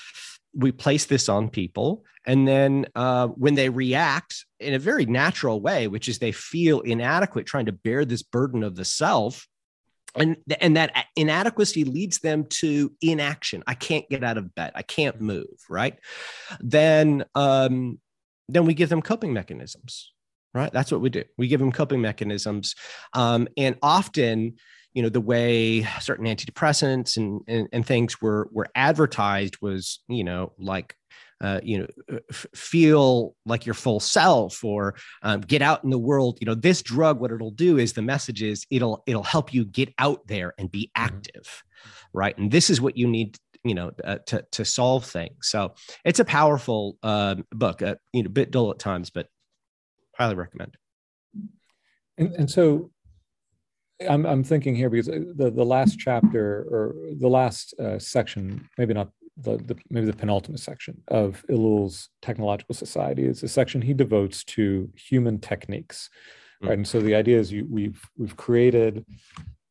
[0.54, 5.62] we place this on people and then uh, when they react in a very natural
[5.62, 9.48] way which is they feel inadequate trying to bear this burden of the self
[10.16, 13.64] and and that inadequacy leads them to inaction.
[13.68, 14.72] I can't get out of bed.
[14.76, 15.98] I can't move right?
[16.60, 18.00] Then um
[18.48, 20.14] then we give them coping mechanisms
[20.56, 20.74] right?
[20.74, 21.24] That's what we do.
[21.38, 22.76] We give them coping mechanisms
[23.14, 24.56] um and often
[24.94, 30.24] you know the way certain antidepressants and, and, and things were were advertised was you
[30.24, 30.96] know like
[31.42, 35.90] uh, you know uh, f- feel like your full self or um, get out in
[35.90, 36.38] the world.
[36.42, 39.66] You know this drug what it'll do is the message is it'll it'll help you
[39.66, 41.04] get out there and be mm-hmm.
[41.04, 41.64] active
[42.14, 42.38] right?
[42.38, 45.50] And this is what you need you know uh, to to solve things.
[45.50, 45.74] So
[46.06, 47.82] it's a powerful um, book.
[47.82, 49.28] Uh, you know a bit dull at times but
[50.18, 50.76] highly recommend.
[52.18, 52.92] And, and so
[54.08, 58.94] I'm, I'm thinking here because the, the last chapter or the last uh, section, maybe
[58.94, 63.94] not the, the, maybe the penultimate section of Ellul's Technological Society is a section he
[63.94, 66.10] devotes to human techniques,
[66.64, 66.70] mm.
[66.70, 66.78] right?
[66.78, 69.06] And so the idea is you, we've we've created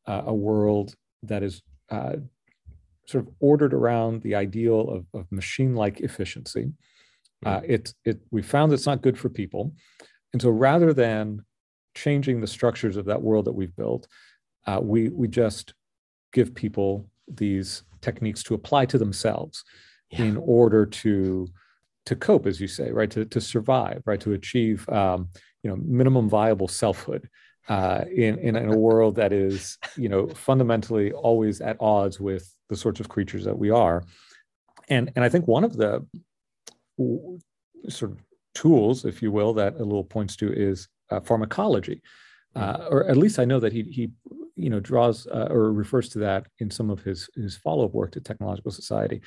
[0.05, 2.17] uh, a world that is uh,
[3.07, 6.71] sort of ordered around the ideal of, of machine-like efficiency.
[7.45, 7.69] Uh, mm.
[7.69, 9.73] it it we found it's not good for people,
[10.33, 11.45] and so rather than
[11.95, 14.07] changing the structures of that world that we've built,
[14.65, 15.73] uh, we we just
[16.33, 19.63] give people these techniques to apply to themselves
[20.11, 20.23] yeah.
[20.23, 21.47] in order to
[22.05, 23.11] to cope as you say right?
[23.11, 24.19] To, to survive right?
[24.21, 25.29] To achieve um,
[25.63, 27.29] you know minimum viable selfhood
[27.67, 32.53] uh, in, in, in a world that is you know fundamentally always at odds with
[32.69, 34.03] the sorts of creatures that we are.
[34.89, 36.05] And and i think one of the
[37.87, 38.17] sort of
[38.55, 42.01] tools if you will that Ellul points to is uh, pharmacology.
[42.55, 42.93] Uh, mm-hmm.
[42.93, 44.09] or at least i know that he he
[44.59, 48.11] you know draws uh, or refers to that in some of his his follow-up work
[48.11, 49.21] to technological society.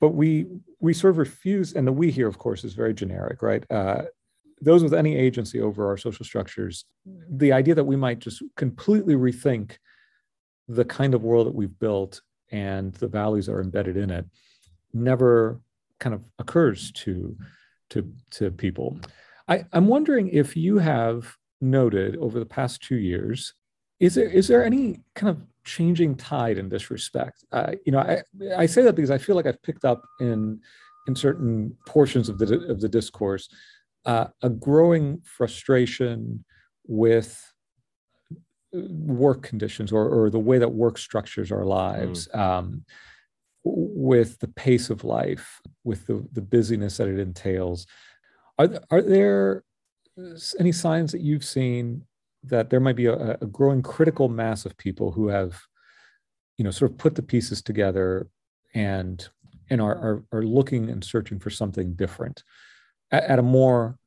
[0.00, 0.46] But we
[0.80, 3.64] we sort of refuse and the we here of course is very generic right?
[3.70, 4.02] Uh,
[4.60, 6.84] those with any agency over our social structures
[7.28, 9.72] the idea that we might just completely rethink
[10.68, 14.24] the kind of world that we've built and the values that are embedded in it
[14.94, 15.60] never
[15.98, 17.36] kind of occurs to
[17.90, 18.98] to to people
[19.48, 23.54] I, i'm wondering if you have noted over the past two years
[24.00, 27.44] is there is there any kind of changing tide in this respect?
[27.52, 28.22] Uh, you know, I,
[28.56, 30.60] I say that because I feel like I've picked up in
[31.06, 33.48] in certain portions of the of the discourse
[34.04, 36.44] uh, a growing frustration
[36.86, 37.40] with
[38.72, 42.38] work conditions or, or the way that work structures our lives mm.
[42.38, 42.84] um,
[43.62, 47.86] with the pace of life with the, the busyness that it entails
[48.58, 49.64] are, are there
[50.18, 52.04] uh, any signs that you've seen
[52.44, 55.60] that there might be a, a growing critical mass of people who have
[56.56, 58.28] you know sort of put the pieces together
[58.74, 59.28] and
[59.70, 62.42] and are, are, are looking and searching for something different
[63.10, 63.98] at, at, a more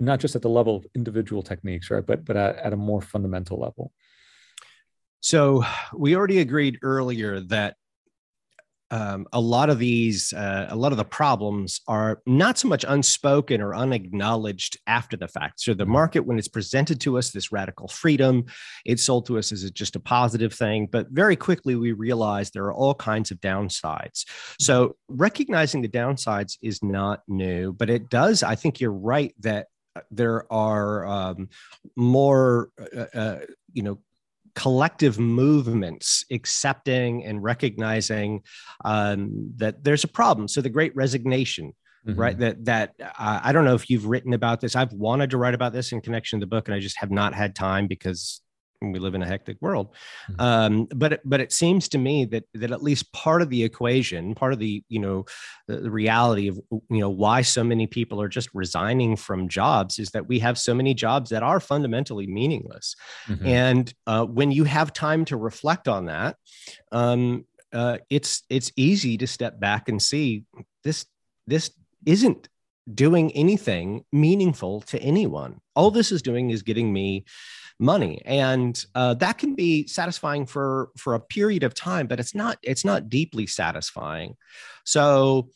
[0.00, 3.00] not just at the level of individual techniques right but but at, at a more
[3.00, 3.92] fundamental level?
[5.20, 7.76] So we already agreed earlier that
[8.90, 12.84] um, a lot of these, uh, a lot of the problems are not so much
[12.86, 15.60] unspoken or unacknowledged after the fact.
[15.60, 18.44] So the market, when it's presented to us, this radical freedom,
[18.84, 20.88] it's sold to us as just a positive thing.
[20.90, 24.24] But very quickly, we realize there are all kinds of downsides.
[24.60, 28.42] So recognizing the downsides is not new, but it does.
[28.42, 29.66] I think you're right that
[29.96, 31.48] uh, there are um,
[31.96, 33.38] more, uh, uh,
[33.72, 33.98] you know,
[34.54, 38.42] collective movements accepting and recognizing
[38.84, 40.48] um, that there's a problem.
[40.48, 41.72] So the Great Resignation.
[42.06, 42.20] Mm-hmm.
[42.20, 45.38] right that that uh, i don't know if you've written about this i've wanted to
[45.38, 47.86] write about this in connection to the book and i just have not had time
[47.86, 48.42] because
[48.92, 49.94] we live in a hectic world.
[50.30, 50.40] Mm-hmm.
[50.40, 54.34] Um, but but it seems to me that that at least part of the equation,
[54.34, 55.24] part of the you know
[55.66, 59.98] the, the, reality of you know why so many people are just resigning from jobs
[59.98, 62.96] is that we have so many jobs that are fundamentally meaningless.
[63.28, 63.46] Mm-hmm.
[63.46, 66.36] And uh, when you have time to reflect on that,
[66.92, 70.44] um, uh, it's it's easy to step back and see
[70.82, 71.06] this
[71.46, 71.70] this
[72.06, 72.48] isn't
[72.92, 75.60] doing anything meaningful to anyone.
[75.74, 77.24] All this is doing is getting me
[77.78, 82.34] money and uh, that can be satisfying for for a period of time but it's
[82.34, 84.34] not it's not deeply satisfying
[84.84, 85.48] so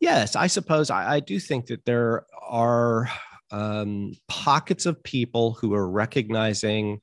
[0.00, 3.08] yes i suppose i, I do think that there are
[3.50, 7.00] um, pockets of people who are recognizing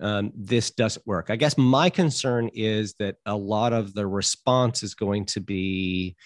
[0.00, 1.26] um, this doesn't work.
[1.28, 6.16] I guess my concern is that a lot of the response is going to be,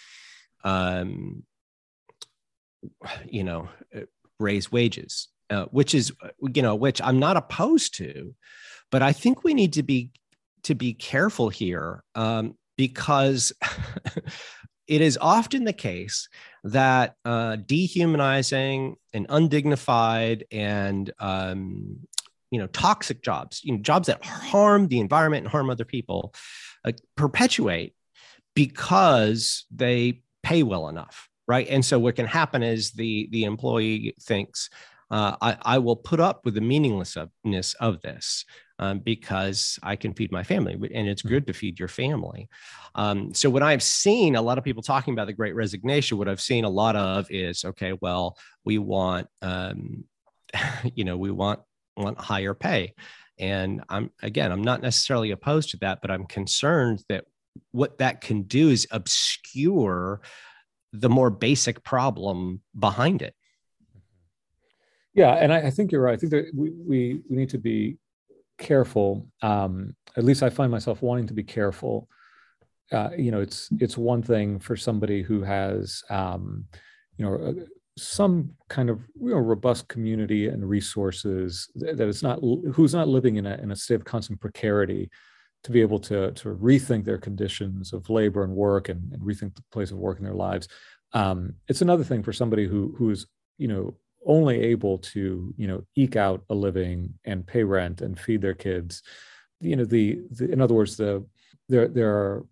[0.62, 1.42] um,
[3.26, 3.68] you know,
[4.38, 8.34] raise wages uh, which is uh, you know which I'm not opposed to,
[8.90, 10.10] but I think we need to be
[10.64, 13.52] to be careful here um, because
[14.86, 16.28] it is often the case
[16.64, 21.98] that uh, dehumanizing and undignified and um,
[22.50, 26.34] you know toxic jobs, you know jobs that harm the environment and harm other people,
[26.84, 27.94] uh, perpetuate
[28.54, 31.66] because they pay well enough right?
[31.68, 34.70] And so what can happen is the the employee thinks
[35.10, 38.44] uh, I, I, will put up with the meaninglessness of this
[38.78, 42.48] um, because I can feed my family, and it's good to feed your family.
[42.94, 46.28] Um, so what I've seen a lot of people talking about the Great Resignation, what
[46.28, 50.04] I've seen a lot of is okay, well, we want, um,
[50.94, 51.60] you know, we want
[51.96, 52.94] want higher pay,
[53.38, 57.24] and I'm again, I'm not necessarily opposed to that, but I'm concerned that
[57.70, 60.20] what that can do is obscure
[60.92, 63.34] the more basic problem behind it.
[65.14, 66.14] Yeah, and I, I, think you're right.
[66.14, 67.98] I think that we we, we need to be
[68.58, 69.28] careful.
[69.42, 72.08] Um, at least I find myself wanting to be careful.
[72.92, 76.64] Uh, you know, it's it's one thing for somebody who has um,
[77.16, 77.52] you know uh,
[77.96, 82.40] some kind of you know, robust community and resources that not
[82.74, 85.10] who's not living in a in a state of constant precarity
[85.62, 89.54] to be able to to rethink their conditions of labor and work and, and rethink
[89.54, 90.68] the place of work in their lives.
[91.12, 93.26] Um, it's another thing for somebody who who's
[93.58, 93.96] you know
[94.26, 98.54] only able to you know eke out a living and pay rent and feed their
[98.54, 99.02] kids.
[99.60, 101.24] You know the, the in other words the
[101.68, 102.46] there there are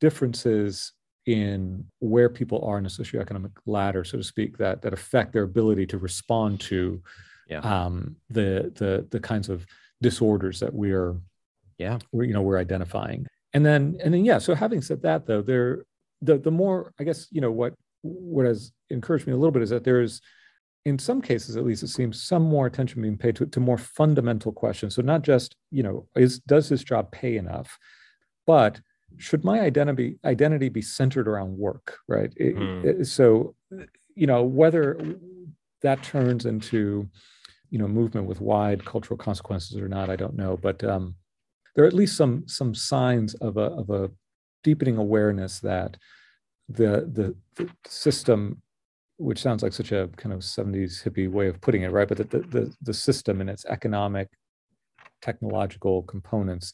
[0.00, 0.92] differences
[1.26, 5.42] in where people are in a socioeconomic ladder so to speak that that affect their
[5.42, 7.02] ability to respond to
[7.48, 7.60] yeah.
[7.60, 9.66] um, the the the kinds of
[10.02, 11.16] disorders that we are
[11.78, 11.98] yeah.
[12.12, 13.26] we're, you know we're identifying.
[13.52, 15.84] And then and then yeah so having said that though there
[16.22, 19.62] the the more i guess you know what what has encouraged me a little bit
[19.62, 20.20] is that there's
[20.84, 23.78] in some cases at least it seems some more attention being paid to, to more
[23.78, 24.94] fundamental questions.
[24.94, 27.78] So not just you know is does this job pay enough?
[28.46, 28.80] But
[29.16, 32.32] should my identity identity be centered around work right?
[32.40, 32.84] Mm.
[32.84, 33.54] it, so
[34.14, 34.98] you know whether
[35.82, 37.08] that turns into
[37.70, 40.56] you know movement with wide cultural consequences or not i don't know.
[40.56, 41.14] But um,
[41.74, 44.10] there are at least some some signs of a of a
[44.62, 45.96] deepening awareness that
[46.68, 48.60] the the, the system
[49.16, 52.08] which sounds like such a kind of 70s hippie way of putting it, right?
[52.08, 54.28] But the, the, the system and its economic,
[55.22, 56.72] technological components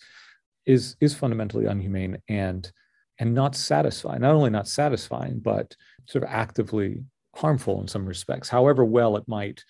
[0.67, 2.71] is is fundamentally unhumane and
[3.19, 4.21] and not satisfying.
[4.21, 5.75] Not only not satisfying, but
[6.07, 7.05] sort of actively
[7.37, 8.49] harmful in some respects.
[8.49, 9.63] However well it might,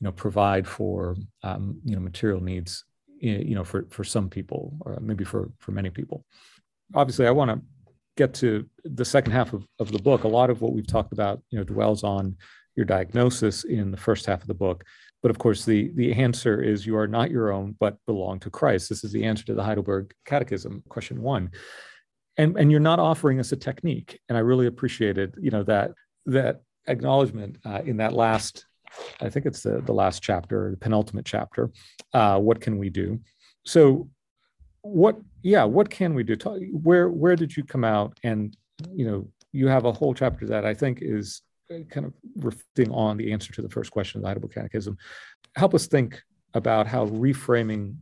[0.00, 2.84] you know, provide for um, you know material needs
[3.24, 6.24] you know, for for some people, or maybe for for many people.
[6.94, 7.60] Obviously, I want to
[8.16, 10.24] get to the second half of, of the book.
[10.24, 12.36] A lot of what we've talked about, you know, dwells on
[12.76, 14.84] your diagnosis in the first half of the book.
[15.22, 18.50] But of course, the the answer is you are not your own, but belong to
[18.50, 18.88] Christ.
[18.88, 21.50] This is the answer to the Heidelberg Catechism, question one.
[22.36, 24.20] And and you're not offering us a technique.
[24.28, 25.92] And I really appreciated, you know, that
[26.26, 28.66] that acknowledgement uh, in that last
[29.20, 31.70] I think it's the, the last chapter, the penultimate chapter.
[32.12, 33.20] Uh, what can we do?
[33.64, 34.08] So,
[34.84, 36.36] what, yeah, what can we do?
[36.72, 38.18] Where, where did you come out?
[38.22, 38.54] And,
[38.92, 42.92] you know, you have a whole chapter that I think is uh, kind of reflecting
[42.92, 44.98] on the answer to the first question of the Heidelberg Catechism.
[45.56, 46.22] Help us think
[46.52, 47.96] about how reframing,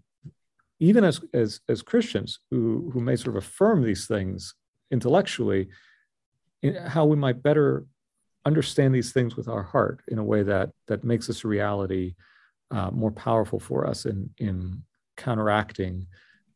[0.80, 4.54] even as, as, as Christians who, who may sort of affirm these things
[4.90, 5.68] intellectually,
[6.86, 7.84] how we might better
[8.44, 12.14] understand these things with our heart in a way that that makes this reality
[12.72, 14.82] uh, more powerful for us in in
[15.16, 16.06] counteracting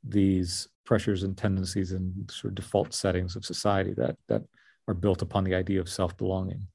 [0.04, 4.42] these pressures and tendencies and sort of default settings of society that that
[4.88, 6.66] are built upon the idea of self-belonging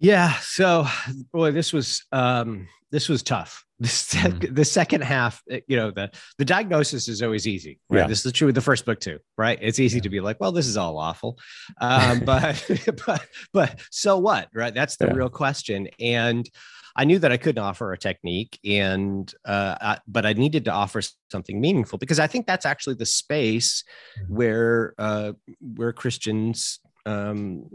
[0.00, 0.86] yeah so
[1.32, 4.54] boy this was um this was tough the, mm.
[4.54, 8.06] the second half you know the the diagnosis is always easy right yeah.
[8.06, 10.02] this is true with the first book too right it's easy yeah.
[10.02, 11.38] to be like well this is all awful
[11.80, 12.64] um, but
[13.06, 15.12] but but so what right that's the yeah.
[15.12, 16.48] real question and
[16.96, 20.72] I knew that I couldn't offer a technique, and uh, I, but I needed to
[20.72, 23.82] offer something meaningful because I think that's actually the space
[24.18, 24.34] mm-hmm.
[24.34, 27.66] where uh, where Christians um,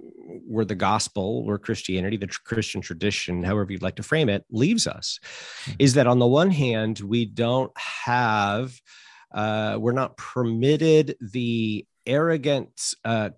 [0.48, 4.88] where the gospel, where Christianity, the Christian tradition, however you'd like to frame it, leaves
[4.88, 5.20] us,
[5.64, 5.74] mm-hmm.
[5.80, 8.74] is that on the one hand, we don't have,
[9.34, 13.30] uh, we're not permitted the arrogant, uh,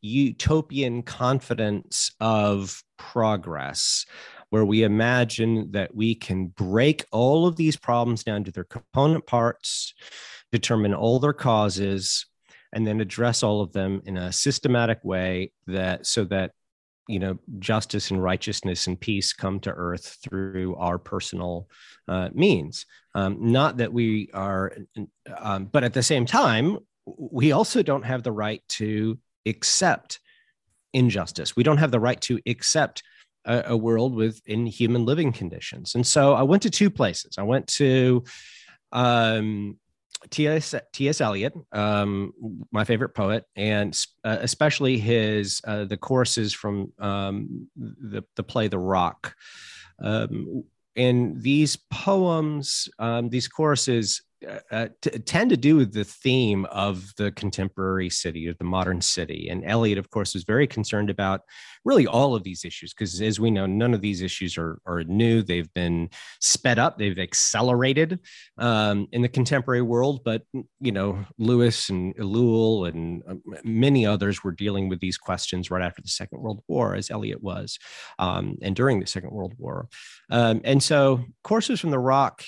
[0.00, 4.06] utopian confidence of progress
[4.50, 9.26] where we imagine that we can break all of these problems down to their component
[9.26, 9.94] parts,
[10.52, 12.26] determine all their causes,
[12.72, 16.52] and then address all of them in a systematic way that so that
[17.06, 21.68] you know justice and righteousness and peace come to earth through our personal
[22.06, 22.86] uh, means.
[23.14, 24.72] Um, not that we are
[25.38, 26.78] um, but at the same time
[27.16, 30.20] we also don't have the right to accept
[30.92, 31.56] injustice.
[31.56, 33.02] We don't have the right to accept
[33.48, 37.42] a, a world with inhuman living conditions and so i went to two places i
[37.42, 38.22] went to
[38.92, 39.76] um,
[40.30, 40.74] T.S.
[40.92, 41.20] T.S.
[41.20, 42.32] Eliot, um,
[42.72, 48.68] my favorite poet, and uh, especially his uh, the choruses from um, the the play
[48.68, 49.34] The Rock.
[50.02, 50.64] Um,
[50.96, 56.64] and these poems, um, these choruses, uh, uh, t- tend to do with the theme
[56.66, 59.48] of the contemporary city or the modern city.
[59.48, 61.42] And Eliot, of course, was very concerned about
[61.88, 65.02] really all of these issues because, as we know, none of these issues are, are
[65.04, 65.42] new.
[65.42, 66.10] They've been
[66.40, 68.20] sped up, they've accelerated
[68.58, 70.20] um, in the contemporary world.
[70.22, 70.42] But,
[70.80, 75.82] you know, Lewis and Ellul and uh, many others were dealing with these questions right
[75.82, 77.78] after the Second World War, as Eliot was,
[78.18, 79.88] um, and during the Second World War.
[80.30, 82.44] Um, and so, Choruses from the Rock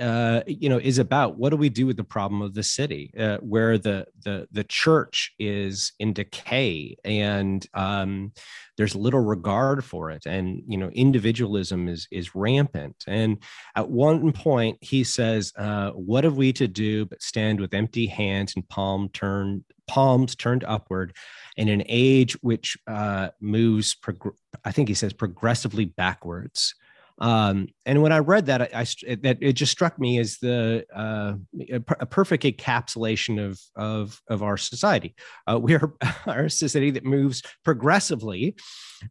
[0.00, 3.12] uh, you know is about what do we do with the problem of the city
[3.18, 8.32] uh, where the the the church is in decay and um,
[8.76, 12.96] there's little regard for it and you know individualism is is rampant.
[13.06, 13.38] And
[13.76, 18.06] at one point he says uh, what have we to do but stand with empty
[18.06, 21.14] hands and palm turned palms turned upward
[21.56, 26.74] in an age which uh, moves prog- i think he says progressively backwards
[27.18, 30.84] um, and when I read that, I, I, that it just struck me as the
[30.94, 31.34] uh,
[31.70, 35.14] a, perfect encapsulation of of of our society.
[35.46, 35.94] Uh, we are
[36.26, 38.56] our society that moves progressively,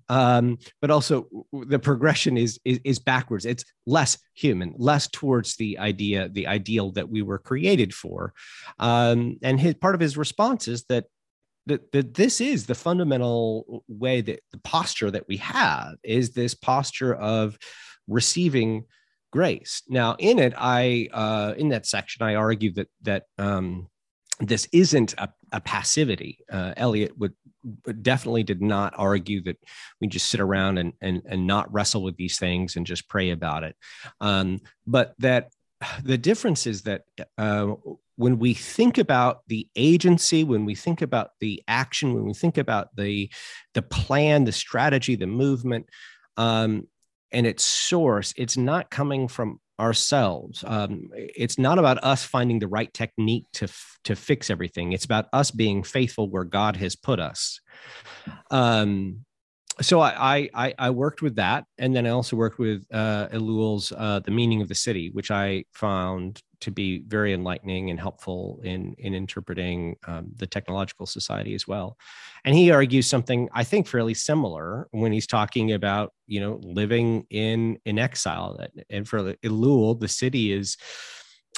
[0.09, 1.27] um, but also
[1.67, 3.45] the progression is, is is backwards.
[3.45, 8.33] It's less human, less towards the idea, the ideal that we were created for.
[8.79, 11.05] Um, and his part of his response is that
[11.67, 16.55] that, that this is the fundamental way that the posture that we have is this
[16.55, 17.57] posture of
[18.11, 18.85] receiving
[19.31, 19.81] grace.
[19.87, 23.87] Now, in it, I uh, in that section, I argue that that um,
[24.39, 26.39] this isn't a, a passivity.
[26.51, 27.33] Uh, Eliot would
[28.01, 29.57] definitely did not argue that
[29.99, 33.31] we just sit around and and and not wrestle with these things and just pray
[33.31, 33.75] about it,
[34.19, 35.51] um, but that
[36.03, 37.03] the difference is that
[37.37, 37.73] uh,
[38.15, 42.57] when we think about the agency when we think about the action when we think
[42.57, 43.31] about the
[43.73, 45.87] the plan the strategy the movement
[46.37, 46.87] um,
[47.31, 50.63] and its source, it's not coming from ourselves.
[50.65, 53.67] Um, it's not about us finding the right technique to
[54.03, 54.93] to fix everything.
[54.93, 57.59] It's about us being faithful where God has put us.
[58.49, 59.25] Um,
[59.81, 63.91] so I, I I worked with that, and then I also worked with uh, Ellul's
[63.91, 68.61] uh, "The Meaning of the City," which I found to be very enlightening and helpful
[68.63, 71.97] in in interpreting um, the technological society as well.
[72.45, 77.25] And he argues something I think fairly similar when he's talking about you know living
[77.29, 78.59] in in exile.
[78.89, 80.77] And for Ellul, the city is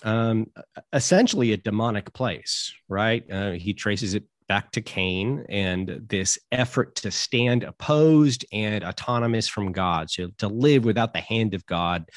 [0.03, 0.47] um,
[0.91, 3.23] essentially a demonic place, right?
[3.31, 4.23] Uh, he traces it
[4.53, 10.47] back to Cain and this effort to stand opposed and autonomous from God, so to
[10.47, 12.07] live without the hand of God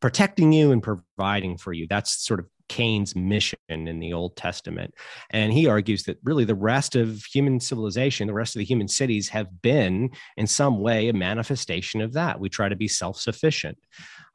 [0.00, 1.86] protecting you and providing for you.
[1.88, 4.92] That's sort of Cain's mission in the Old Testament.
[5.30, 8.88] And he argues that really the rest of human civilization, the rest of the human
[8.88, 12.40] cities have been in some way a manifestation of that.
[12.40, 13.78] We try to be self sufficient.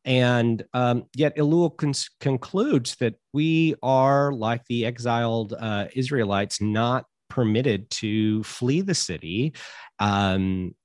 [0.06, 1.92] And um, yet, Ellul con-
[2.22, 9.54] concludes that we are like the exiled uh, Israelites, not permitted to flee the city
[10.00, 10.76] um,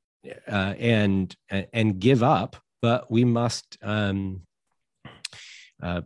[0.48, 4.42] uh, and and give up, but we must um,
[5.82, 6.02] uh,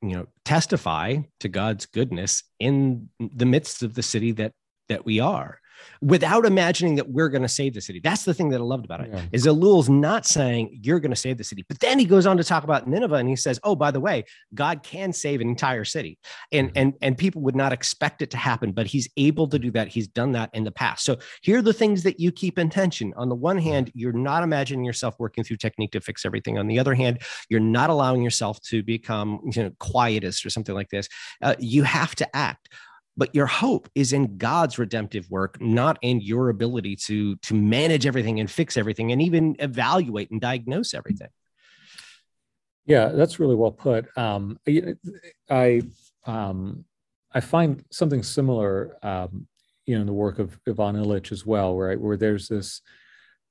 [0.00, 4.52] you know testify to God's goodness in the midst of the city that
[4.88, 5.58] that we are
[6.00, 8.00] without imagining that we're going to save the city.
[8.02, 9.10] That's the thing that I loved about it.
[9.12, 9.22] Yeah.
[9.32, 12.36] Is Ellul's not saying you're going to save the city, but then he goes on
[12.36, 14.24] to talk about Nineveh and he says, "Oh, by the way,
[14.54, 16.18] God can save an entire city."
[16.50, 16.78] And mm-hmm.
[16.78, 19.88] and and people would not expect it to happen, but he's able to do that.
[19.88, 21.04] He's done that in the past.
[21.04, 23.12] So here are the things that you keep in tension.
[23.16, 26.58] On the one hand, you're not imagining yourself working through technique to fix everything.
[26.58, 30.74] On the other hand, you're not allowing yourself to become you know quietist or something
[30.74, 31.08] like this.
[31.42, 32.68] Uh, you have to act
[33.16, 38.06] but your hope is in god's redemptive work not in your ability to to manage
[38.06, 41.28] everything and fix everything and even evaluate and diagnose everything.
[42.86, 44.06] Yeah that's really well put.
[44.16, 44.58] Um,
[45.50, 45.82] i
[46.26, 46.84] um,
[47.32, 49.46] i find something similar um,
[49.86, 52.00] you know in the work of ivan illich as well right?
[52.00, 52.80] Where there's this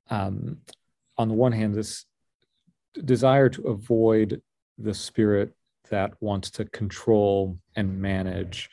[0.09, 0.57] um,
[1.17, 2.05] on the one hand this
[3.05, 4.41] desire to avoid
[4.77, 5.53] the spirit
[5.89, 8.69] that wants to control and manage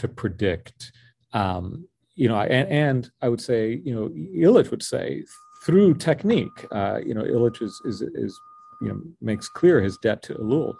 [0.00, 0.92] to predict.
[1.32, 1.86] Um,
[2.16, 5.24] you know, and, and, I would say, you know, Illich would say
[5.64, 6.66] through technique.
[6.72, 8.38] Uh, you know, Illich is, is is
[8.82, 10.74] you know makes clear his debt to Ellul,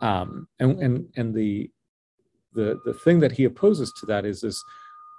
[0.00, 1.70] um, and and and the
[2.54, 4.62] the the thing that he opposes to that is this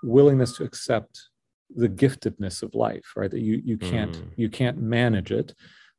[0.04, 1.30] willingness to accept
[1.76, 3.30] the giftedness of life, right?
[3.30, 4.32] That you you can't mm.
[4.38, 5.54] you can't manage it.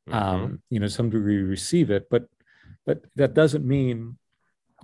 [0.09, 0.17] Mm-hmm.
[0.17, 2.25] Um, you know, some degree you receive it, but
[2.85, 4.17] but that doesn't mean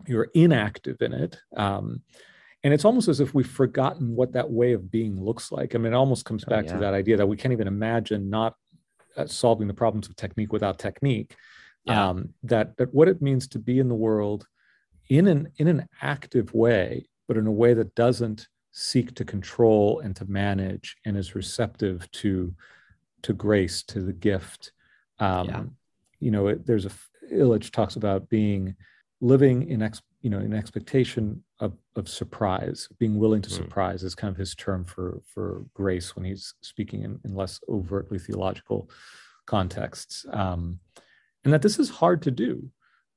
[0.06, 1.40] you're inactive in it.
[1.56, 2.04] Um,
[2.68, 5.78] and it's almost as if we've forgotten what that way of being looks like i
[5.78, 6.74] mean it almost comes oh, back oh, yeah.
[6.74, 8.56] to that idea that we can't even imagine not
[9.16, 11.34] uh, solving the problems of technique without technique
[11.86, 12.10] yeah.
[12.10, 14.46] um, that that what it means to be in the world
[15.08, 20.02] in an in an active way but in a way that doesn't seek to control
[20.02, 22.54] and to manage and is receptive to
[23.22, 24.74] to grace to the gift
[25.20, 25.64] um, yeah.
[26.20, 26.92] you know it, there's a
[27.32, 28.76] illich talks about being
[29.22, 32.88] living in ex, you know in expectation of, of surprise.
[33.00, 33.56] Being willing to mm.
[33.56, 37.60] surprise is kind of his term for for grace when he's speaking in, in less
[37.70, 38.90] overtly theological
[39.46, 40.26] contexts.
[40.32, 40.80] Um,
[41.44, 42.70] and that this is hard to do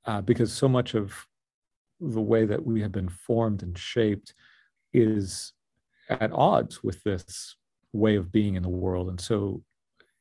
[0.07, 1.27] uh, because so much of
[2.01, 4.35] the way that we have been formed and shaped
[4.93, 5.53] is
[6.09, 7.57] at odds with this
[7.93, 9.09] way of being in the world.
[9.09, 9.63] And so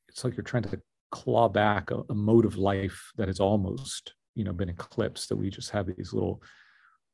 [0.08, 4.14] it's like you're trying to claw back a, a mode of life that has almost
[4.36, 6.42] you know been eclipsed that we just have these little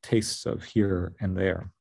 [0.06, 1.72] tastes of here and there.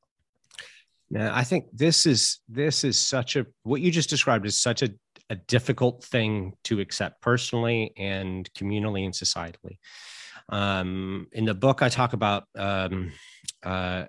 [1.11, 4.83] Now i think this is this is such a what you just described is such
[4.83, 4.91] a,
[5.31, 9.79] a difficult thing to accept personally and communally and societally.
[10.49, 13.13] Um, in the book i talk about um,
[13.63, 14.05] uh,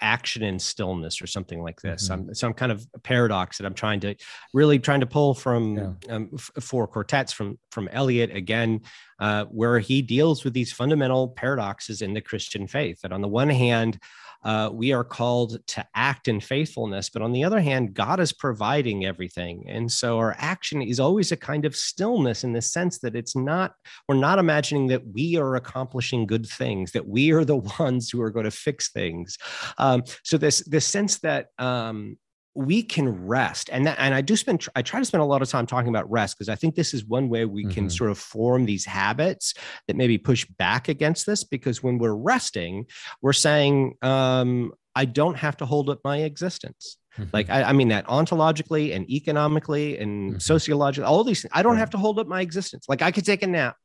[0.00, 2.08] action and stillness or something like this.
[2.08, 2.32] Mm-hmm.
[2.32, 4.14] some kind of a paradox that I'm trying to
[4.54, 6.14] really trying to pull from yeah.
[6.14, 8.80] um, f- four quartets from from Eliot again,
[9.18, 13.00] uh, where he deals with these fundamental paradoxes in the Christian faith.
[13.02, 13.98] That on the one hand,
[14.42, 17.10] uh, we are called to act in faithfulness.
[17.10, 19.64] But on the other hand, God is providing everything.
[19.68, 23.36] And so our action is always a kind of stillness in the sense that it's
[23.36, 23.74] not,
[24.08, 28.22] we're not imagining that we are accomplishing good things, that we are the ones who
[28.22, 29.36] are going to fix things.
[29.78, 32.16] Um, so this, this sense that, um,
[32.54, 35.40] we can rest and that, and i do spend i try to spend a lot
[35.40, 37.72] of time talking about rest because i think this is one way we mm-hmm.
[37.72, 39.54] can sort of form these habits
[39.86, 42.86] that maybe push back against this because when we're resting
[43.22, 47.30] we're saying um, i don't have to hold up my existence mm-hmm.
[47.32, 50.38] like I, I, mean that ontologically and economically and mm-hmm.
[50.38, 53.24] sociologically all these things i don't have to hold up my existence like i could
[53.24, 53.76] take a nap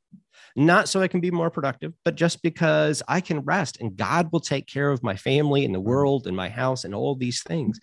[0.56, 4.32] not so I can be more productive, but just because I can rest and God
[4.32, 5.89] will take care of my family and the mm-hmm.
[5.89, 7.80] world and my house and all these things.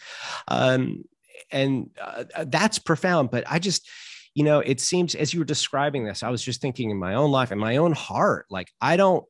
[0.49, 1.05] Um,
[1.51, 3.31] and uh, uh, that's profound.
[3.31, 3.87] But I just,
[4.35, 7.15] you know, it seems as you were describing this, I was just thinking in my
[7.15, 9.25] own life, in my own heart, like I don't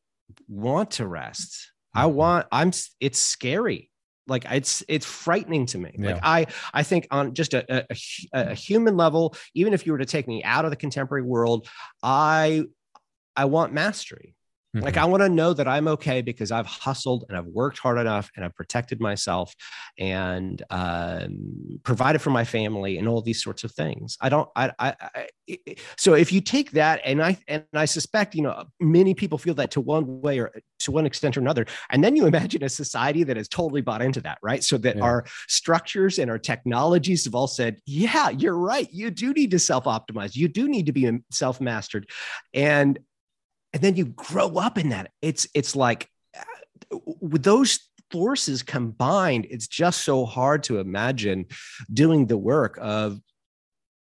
[0.47, 1.73] want to rest.
[1.95, 2.15] I mm-hmm.
[2.15, 2.71] want, I'm,
[3.01, 3.91] it's scary.
[4.29, 5.97] Like it's, it's frightening to me.
[5.99, 6.13] Yeah.
[6.13, 7.97] Like I, I think on just a, a,
[8.33, 11.69] a human level, even if you were to take me out of the contemporary world,
[12.05, 12.63] I,
[13.37, 14.35] I want mastery.
[14.75, 14.87] Mm-hmm.
[14.87, 17.99] Like I want to know that I'm okay because I've hustled and I've worked hard
[17.99, 19.55] enough and I've protected myself
[19.99, 24.17] and um, provided for my family and all these sorts of things.
[24.23, 24.49] I don't.
[24.57, 25.27] I, I, I.
[25.99, 29.53] So if you take that and I and I suspect you know many people feel
[29.55, 32.71] that to one way or to one extent or another, and then you imagine a
[32.71, 34.65] society that has totally bought into that, right?
[34.65, 35.03] So that yeah.
[35.03, 38.89] our structures and our technologies have all said, yeah, you're right.
[38.91, 40.35] You do need to self optimize.
[40.35, 42.09] You do need to be self mastered,
[42.55, 42.99] and
[43.73, 45.11] and then you grow up in that.
[45.21, 46.09] It's it's like
[47.21, 47.79] with those
[48.11, 51.47] forces combined it's just so hard to imagine
[51.91, 53.19] doing the work of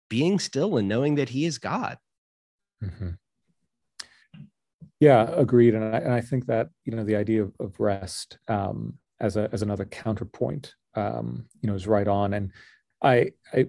[0.09, 1.99] being still and knowing that he is god.
[2.83, 3.11] Mm-hmm.
[5.01, 5.75] yeah agreed.
[5.75, 9.37] And I, and I think that you know the idea of, of rest um, as
[9.37, 12.35] a as another counterpoint um, you know is right on.
[12.35, 12.53] And
[13.03, 13.67] i i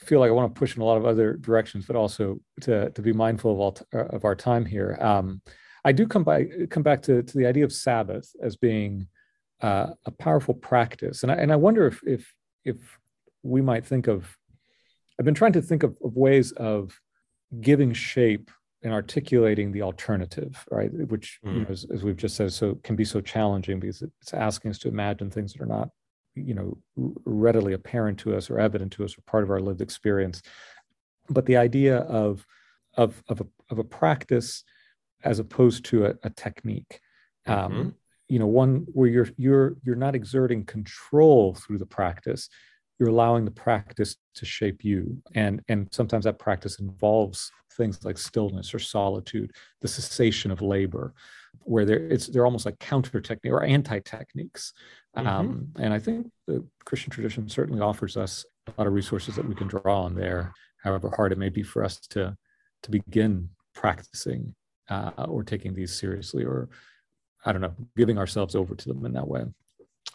[0.00, 2.90] feel like I want to push in a lot of other directions, but also to
[2.90, 4.96] to be mindful of all t- uh, of our time here.
[5.00, 5.42] Um,
[5.84, 9.06] I do come by come back to to the idea of Sabbath as being
[9.60, 12.34] uh, a powerful practice, and I and I wonder if if
[12.64, 12.76] if
[13.42, 14.36] we might think of.
[15.18, 16.98] I've been trying to think of, of ways of
[17.60, 18.50] giving shape
[18.82, 20.90] and articulating the alternative, right?
[20.90, 21.54] Which, mm.
[21.54, 24.70] you know, as, as, we've just said, so can be so challenging because it's asking
[24.70, 25.90] us to imagine things that are not
[26.40, 26.78] you know
[27.24, 30.42] readily apparent to us or evident to us or part of our lived experience.
[31.28, 32.46] But the idea of
[32.96, 34.64] of of a, of a practice
[35.22, 37.00] as opposed to a, a technique
[37.46, 37.88] um, mm-hmm.
[38.28, 42.48] you know one where you're you're you're not exerting control through the practice
[43.00, 45.20] you're allowing the practice to shape you.
[45.34, 51.14] And and sometimes that practice involves things like stillness or solitude the cessation of labor
[51.62, 54.72] where they're it's they're almost like counter technique or anti techniques
[55.16, 55.26] mm-hmm.
[55.26, 59.46] um, and i think the christian tradition certainly offers us a lot of resources that
[59.46, 62.36] we can draw on there however hard it may be for us to
[62.82, 64.54] to begin practicing
[64.88, 66.68] uh, or taking these seriously or
[67.44, 69.44] i don't know giving ourselves over to them in that way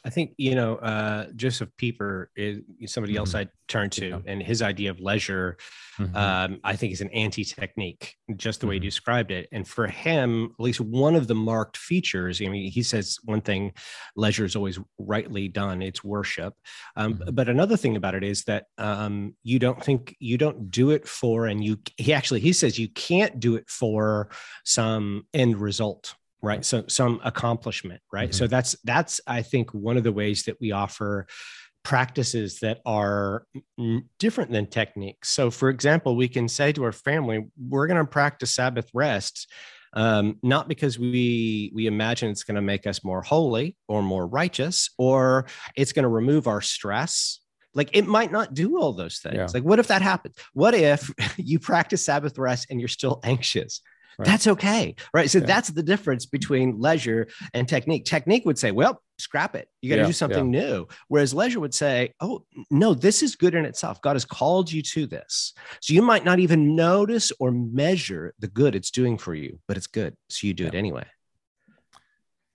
[0.05, 3.19] I think you know uh, Josef Pieper is somebody mm-hmm.
[3.19, 4.19] else I turn to, yeah.
[4.27, 5.57] and his idea of leisure,
[5.97, 6.15] mm-hmm.
[6.15, 8.83] um, I think, is an anti-technique, just the way mm-hmm.
[8.83, 9.49] you described it.
[9.51, 12.39] And for him, at least one of the marked features.
[12.39, 13.71] I mean, he says one thing:
[14.15, 16.53] leisure is always rightly done; it's worship.
[16.95, 17.33] Um, mm-hmm.
[17.33, 21.07] but another thing about it is that um, you don't think you don't do it
[21.07, 24.29] for, and you he actually he says you can't do it for
[24.63, 26.13] some end result
[26.45, 26.63] right?
[26.63, 28.29] So some accomplishment right?
[28.29, 28.37] Mm-hmm.
[28.37, 31.27] so that's that's i think one of the ways that we offer
[31.83, 33.45] practices that are
[34.17, 35.29] different than techniques.
[35.29, 39.47] So for example we can say to our family we're going to practice sabbath rest
[39.93, 44.27] um, not because we we imagine it's going to make us more holy or more
[44.27, 47.39] righteous or it's going to remove our stress.
[47.73, 49.35] Like it might not do all those things.
[49.35, 49.47] Yeah.
[49.53, 50.35] like what if that happens?
[50.53, 53.79] What if you practice sabbath rest and you're still anxious
[54.17, 54.25] Right.
[54.25, 54.95] That's okay.
[55.13, 55.29] Right.
[55.29, 55.45] So yeah.
[55.45, 58.05] that's the difference between leisure and technique.
[58.05, 59.67] Technique would say, well, scrap it.
[59.81, 60.61] You got to yeah, do something yeah.
[60.61, 60.87] new.
[61.07, 64.01] Whereas leisure would say, oh, no, this is good in itself.
[64.01, 65.53] God has called you to this.
[65.81, 69.77] So you might not even notice or measure the good it's doing for you, but
[69.77, 70.15] it's good.
[70.29, 71.05] So you do it anyway.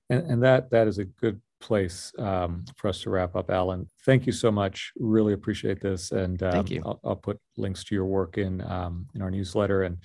[0.09, 3.87] And, and that that is a good place um, for us to wrap up, Alan.
[4.05, 4.93] Thank you so much.
[4.99, 6.11] Really appreciate this.
[6.11, 6.83] And um, thank you.
[6.85, 9.99] I'll, I'll, put links to your work in um, in our newsletter and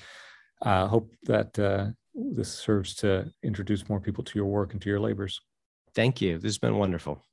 [0.62, 4.90] uh, hope that uh, this serves to introduce more people to your work and to
[4.90, 5.42] your labors.
[5.94, 6.38] Thank you.
[6.38, 7.24] This has been wonderful.